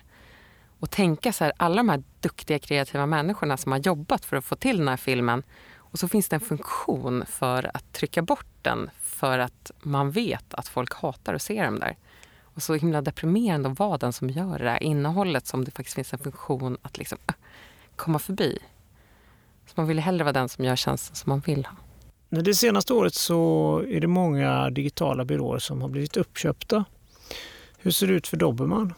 [0.80, 4.46] och tänka så här, alla de här duktiga kreativa människorna som har jobbat för att
[4.46, 5.44] få till den här filmen
[5.76, 10.54] och så finns det en funktion för att trycka bort den för att man vet
[10.54, 11.96] att folk hatar att se dem där.
[12.56, 15.96] Och så himla deprimerande att vara den som gör det där innehållet som det faktiskt
[15.96, 17.36] finns en funktion att liksom äh,
[17.96, 18.60] komma förbi.
[19.66, 21.76] Så man vill hellre vara den som gör tjänsten som man vill ha.
[22.42, 26.86] Det senaste året så är det många digitala byråer som har blivit uppköpta.
[27.78, 28.94] Hur ser det ut för Dobermann?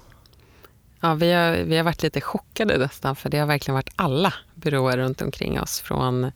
[0.99, 4.33] Ja, vi, har, vi har varit lite chockade nästan, för det har verkligen varit alla
[4.55, 5.81] byråer runt omkring oss.
[5.81, 6.31] Från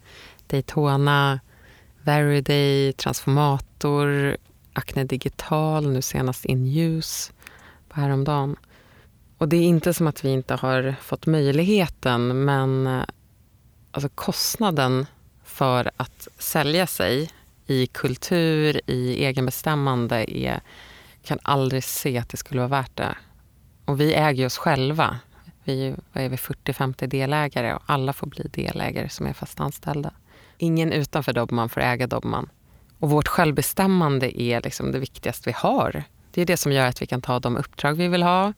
[0.47, 1.39] Daytona,
[2.01, 4.37] Veriday, Transformator,
[4.73, 7.33] Acne Digital, nu senast Inuse
[7.89, 8.55] på häromdagen.
[9.37, 13.03] Och det är inte som att vi inte har fått möjligheten, men eh,
[13.91, 15.05] alltså kostnaden
[15.43, 17.29] för att sälja sig
[17.65, 20.61] i kultur, i egenbestämmande, är,
[21.23, 23.15] kan aldrig se att det skulle vara värt det.
[23.85, 25.19] Och vi äger oss själva.
[25.63, 30.13] Vi är 40-50 delägare och alla får bli delägare som är fast anställda.
[30.57, 32.49] Ingen utanför Dobermann får äga Dobermann.
[33.01, 36.03] Och vårt självbestämmande är liksom det viktigaste vi har.
[36.31, 38.53] Det är det som gör att vi kan ta de uppdrag vi vill ha.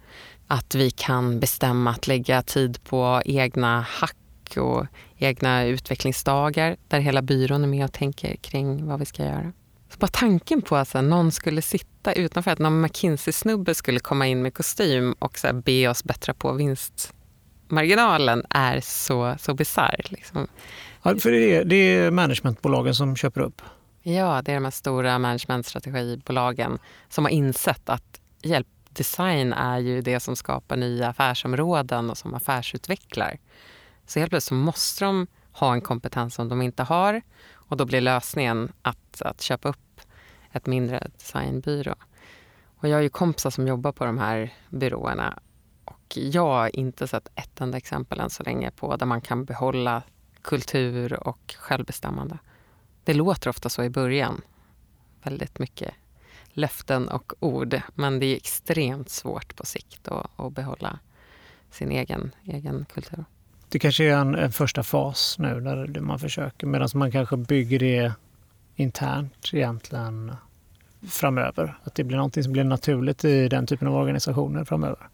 [0.47, 4.85] Att vi kan bestämma att lägga tid på egna hack och
[5.17, 9.51] egna utvecklingsdagar där hela byrån är med och tänker kring vad vi ska göra.
[9.89, 13.99] Så bara tanken på att så här, någon skulle sitta utanför, att någon McKinsey-snubbe skulle
[13.99, 19.53] komma in med kostym och så här, be oss bättra på vinstmarginalen är så, så
[19.53, 20.05] bisarr.
[20.09, 20.47] Liksom.
[21.03, 23.61] Ja, för det är, det är managementbolagen som köper upp?
[24.05, 26.79] Ja, det är de här stora managementstrategibolagen
[27.09, 33.37] som har insett att hjälpdesign är ju det som skapar nya affärsområden och som affärsutvecklar.
[34.05, 37.21] Så helt plötsligt så måste de ha en kompetens som de inte har
[37.53, 40.01] och då blir lösningen att, att köpa upp
[40.51, 41.95] ett mindre designbyrå.
[42.77, 45.39] Och jag har ju kompisar som jobbar på de här byråerna
[45.85, 49.45] och jag har inte sett ett enda exempel än så länge på där man kan
[49.45, 50.03] behålla
[50.41, 52.37] kultur och självbestämmande.
[53.03, 54.41] Det låter ofta så i början.
[55.23, 55.93] Väldigt mycket
[56.53, 57.81] löften och ord.
[57.95, 60.99] Men det är extremt svårt på sikt att, att behålla
[61.71, 63.25] sin egen, egen kultur.
[63.69, 67.79] Det kanske är en, en första fas nu där man försöker medan man kanske bygger
[67.79, 68.13] det
[68.75, 70.35] internt egentligen
[71.09, 71.77] framöver.
[71.83, 75.09] Att det blir någonting som blir naturligt i den typen av organisationer framöver.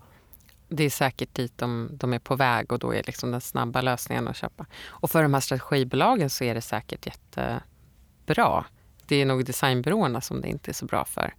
[0.67, 3.81] Det är säkert dit de, de är på väg och då är liksom den snabba
[3.81, 4.65] lösningen att köpa.
[4.87, 7.07] Och för de här strategibolagen så är det säkert
[8.33, 8.65] bra.
[9.05, 11.33] Det är nog designbyråerna som det inte är så bra för.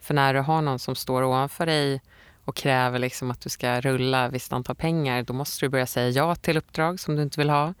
[0.00, 2.00] För när du har någon som står ovanför dig
[2.44, 6.08] och kräver liksom att du ska rulla visst antal pengar, då måste du börja säga
[6.08, 7.74] ja till uppdrag som du inte vill ha.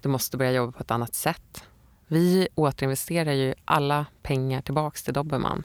[0.00, 1.64] Du måste börja jobba på ett annat sätt.
[2.06, 5.62] Vi återinvesterar ju alla pengar tillbaks till Dobermann.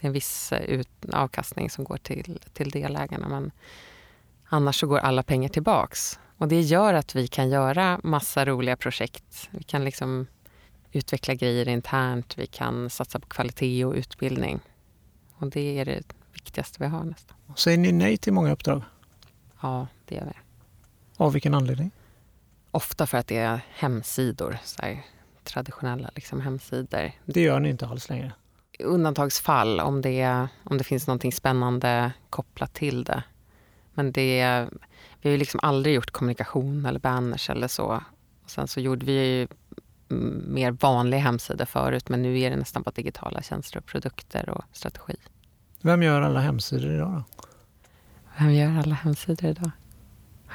[0.00, 3.50] Det är en viss eh, ut, avkastning som går till, till delägarna men
[4.48, 6.18] annars så går alla pengar tillbaks.
[6.38, 9.48] Och det gör att vi kan göra massa roliga projekt.
[9.50, 10.26] Vi kan liksom
[10.92, 14.60] utveckla grejer internt, vi kan satsa på kvalitet och utbildning.
[15.34, 17.36] Och det är det viktigaste vi har nästan.
[17.56, 18.82] Säger ni nej till många uppdrag?
[19.60, 20.32] Ja, det gör vi.
[21.16, 21.90] Av vilken anledning?
[22.70, 25.04] Ofta för att det är hemsidor, så här,
[25.44, 27.12] traditionella liksom, hemsidor.
[27.24, 28.32] Det gör ni inte alls längre?
[28.78, 33.22] Undantagsfall om det, om det finns någonting spännande kopplat till det.
[33.94, 34.66] Men det,
[35.20, 38.02] vi har ju liksom aldrig gjort kommunikation eller banners eller så.
[38.44, 39.48] Och sen så gjorde vi ju
[40.08, 44.64] mer vanliga hemsidor förut men nu är det nästan bara digitala tjänster och produkter och
[44.72, 45.16] strategi.
[45.82, 47.46] Vem gör alla hemsidor idag då?
[48.38, 49.70] Vem gör alla hemsidor idag?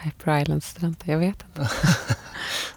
[0.04, 1.12] Hyper Island-studenter?
[1.12, 1.62] Jag vet inte.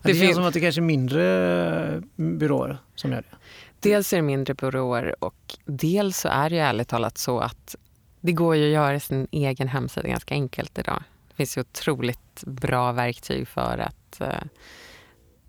[0.03, 3.37] det, det känns som att det kanske är mindre byråer som gör det.
[3.81, 7.77] Dels är det mindre byråer och dels så är det ju ärligt talat så att
[8.20, 11.03] det går ju att göra sin egen hemsida ganska enkelt idag.
[11.29, 14.43] Det finns ju otroligt bra verktyg för att, eh,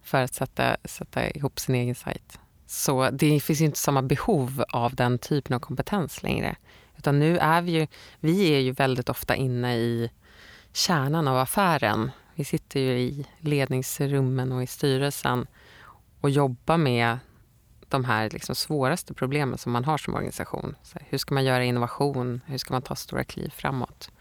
[0.08, 2.40] för att sätta, sätta ihop sin egen sajt.
[2.66, 6.56] Så det finns ju inte samma behov av den typen av kompetens längre.
[6.98, 7.88] Utan nu är vi ju,
[8.20, 10.12] vi är ju väldigt ofta inne i
[10.74, 12.12] kärnan av affären.
[12.36, 15.48] Vi sitter ju i ledningsrummen och i styrelsen
[16.22, 17.18] och jobbar med
[17.90, 20.76] de här liksom svåraste problemen som man har som organisation.
[20.84, 22.42] Så hur ska man göra innovation?
[22.46, 24.12] Hur ska man ta stora kliv framåt?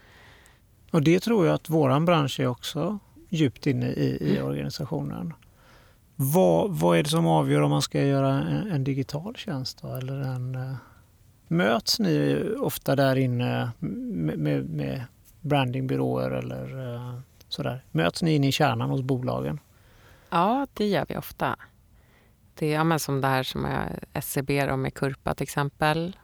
[0.91, 4.47] Och det tror jag att vår bransch är också djupt inne i, i mm.
[4.47, 5.33] organisationen.
[6.19, 9.95] Vad, vad är det som avgör om man ska göra en, en digital tjänst då,
[9.95, 10.75] eller en eh,
[11.47, 15.03] Möts ni ofta där inne med, med, med
[15.41, 17.83] brandingbyråer eller uh, sådär?
[17.91, 19.59] Möts ni inne i kärnan hos bolagen?
[20.29, 21.55] Ja, det gör vi ofta.
[22.53, 26.17] Det är ja, som det här som är SCB med Kurpa till exempel.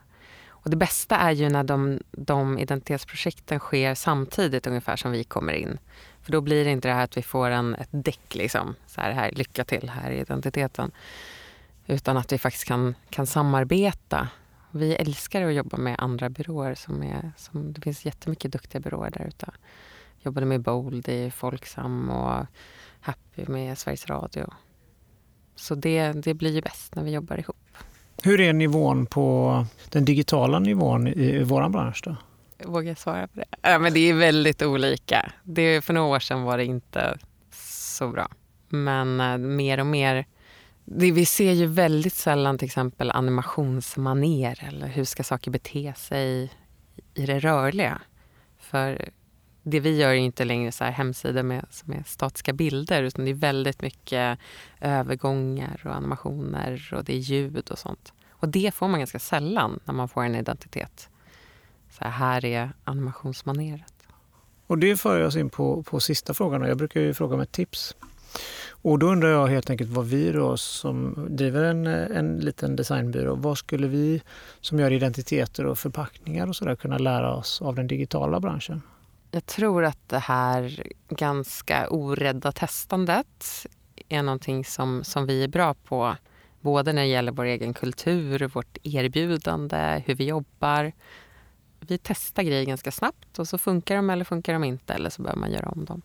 [0.64, 5.54] Och det bästa är ju när de, de identitetsprojekten sker samtidigt ungefär som vi kommer
[5.54, 5.78] in.
[6.22, 8.76] För då blir det inte det här att vi får en, ett däck liksom.
[8.88, 10.92] Så här, här, lycka till, här är identiteten.
[11.88, 14.28] Utan att vi faktiskt kan, kan samarbeta
[14.76, 16.76] vi älskar att jobba med andra byråer.
[16.76, 19.46] Som är, som, det finns jättemycket duktiga byråer där ute.
[20.18, 22.46] Jag jobbade med Bold i Folksam och
[23.00, 24.54] Happy med Sveriges Radio.
[25.56, 27.78] Så det, det blir ju bäst när vi jobbar ihop.
[28.26, 32.16] Hur är nivån på den digitala nivån i, vår bransch då?
[32.66, 33.46] Vågar jag svara på det?
[33.62, 35.32] Ja, men det är väldigt olika.
[35.44, 37.18] Det, för några år sedan var det inte
[37.96, 38.30] så bra.
[38.70, 40.26] Men eh, mer och mer
[40.86, 46.52] det, vi ser ju väldigt sällan till exempel animationsmaner eller hur ska saker bete sig
[47.14, 48.02] i det rörliga.
[48.60, 49.10] För
[49.64, 53.26] det vi gör är inte längre så här hemsidor med, som är statiska bilder utan
[53.26, 54.40] det är väldigt mycket
[54.82, 58.14] övergångar och animationer och det är ljud och sånt.
[58.30, 61.10] Och det får man ganska sällan när man får en identitet.
[61.90, 63.94] Så här, här är animationsmaneret.
[64.68, 66.62] Och det för oss in på, på sista frågan.
[66.62, 67.96] Jag brukar ju fråga med tips.
[68.70, 73.36] Och då undrar jag helt enkelt vad vi då som driver en, en liten designbyrå,
[73.36, 74.22] vad skulle vi
[74.62, 78.82] som gör identiteter och förpackningar och sådär kunna lära oss av den digitala branschen?
[79.36, 83.66] Jag tror att det här ganska orädda testandet
[84.10, 86.16] är någonting som, som vi är bra på.
[86.62, 90.92] Både när det gäller vår egen kultur, vårt erbjudande, hur vi jobbar.
[91.80, 95.22] Vi testar grejer ganska snabbt och så funkar de eller funkar de inte eller så
[95.22, 96.02] behöver man göra om dem.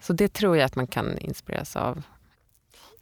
[0.00, 2.02] Så det tror jag att man kan inspireras av.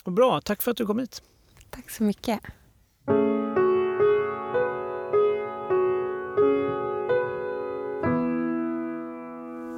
[0.05, 1.23] Bra, tack för att du kom hit.
[1.71, 2.41] Tack så mycket.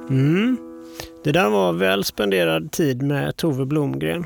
[0.09, 0.57] Mm.
[1.23, 4.25] Det där var väl spenderad tid med Tove Blomgren.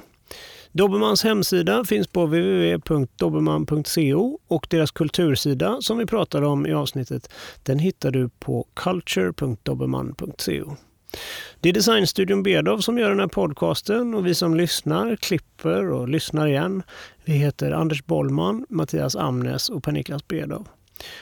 [0.71, 7.29] Dobermans hemsida finns på www.dobermann.co och deras kultursida som vi pratade om i avsnittet
[7.63, 10.75] den hittar du på culture.dobermann.co.
[11.59, 16.09] Det är designstudion Bedov som gör den här podcasten och vi som lyssnar, klipper och
[16.09, 16.83] lyssnar igen.
[17.25, 20.67] Vi heter Anders Bollman, Mattias Amnes och Per-Niklas Bedov.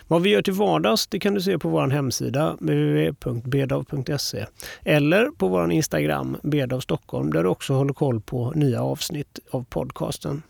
[0.08, 4.46] Vad vi gör till vardags det kan du se på vår hemsida www.bedav.se
[4.84, 9.66] eller på vår Instagram Bedav Stockholm där du också håller koll på nya avsnitt av
[9.70, 10.44] podcasten.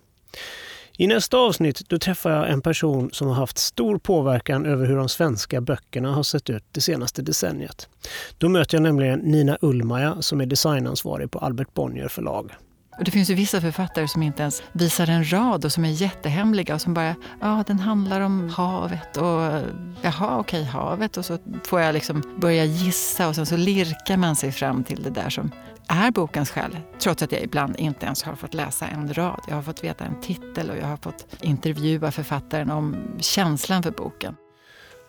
[0.99, 4.95] I nästa avsnitt då träffar jag en person som har haft stor påverkan över hur
[4.95, 7.89] de svenska böckerna har sett ut det senaste decenniet.
[8.38, 12.51] Då möter jag nämligen Nina Ullmaja som är designansvarig på Albert Bonnier förlag.
[12.98, 15.89] Och det finns ju vissa författare som inte ens visar en rad och som är
[15.89, 19.62] jättehemliga och som bara, ja den handlar om havet och
[20.02, 24.36] jaha okej havet och så får jag liksom börja gissa och sen så lirkar man
[24.36, 25.52] sig fram till det där som
[25.88, 26.78] är bokens själ.
[27.00, 29.41] Trots att jag ibland inte ens har fått läsa en rad.
[29.48, 33.91] Jag har fått veta en titel och jag har fått intervjua författaren om känslan för
[33.91, 34.36] boken.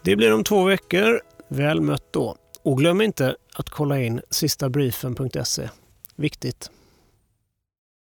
[0.04, 1.20] Det blir om två veckor.
[1.48, 2.36] Väl mött då.
[2.62, 5.68] Och glöm inte att kolla in sistabriefen.se.
[6.16, 6.70] Viktigt.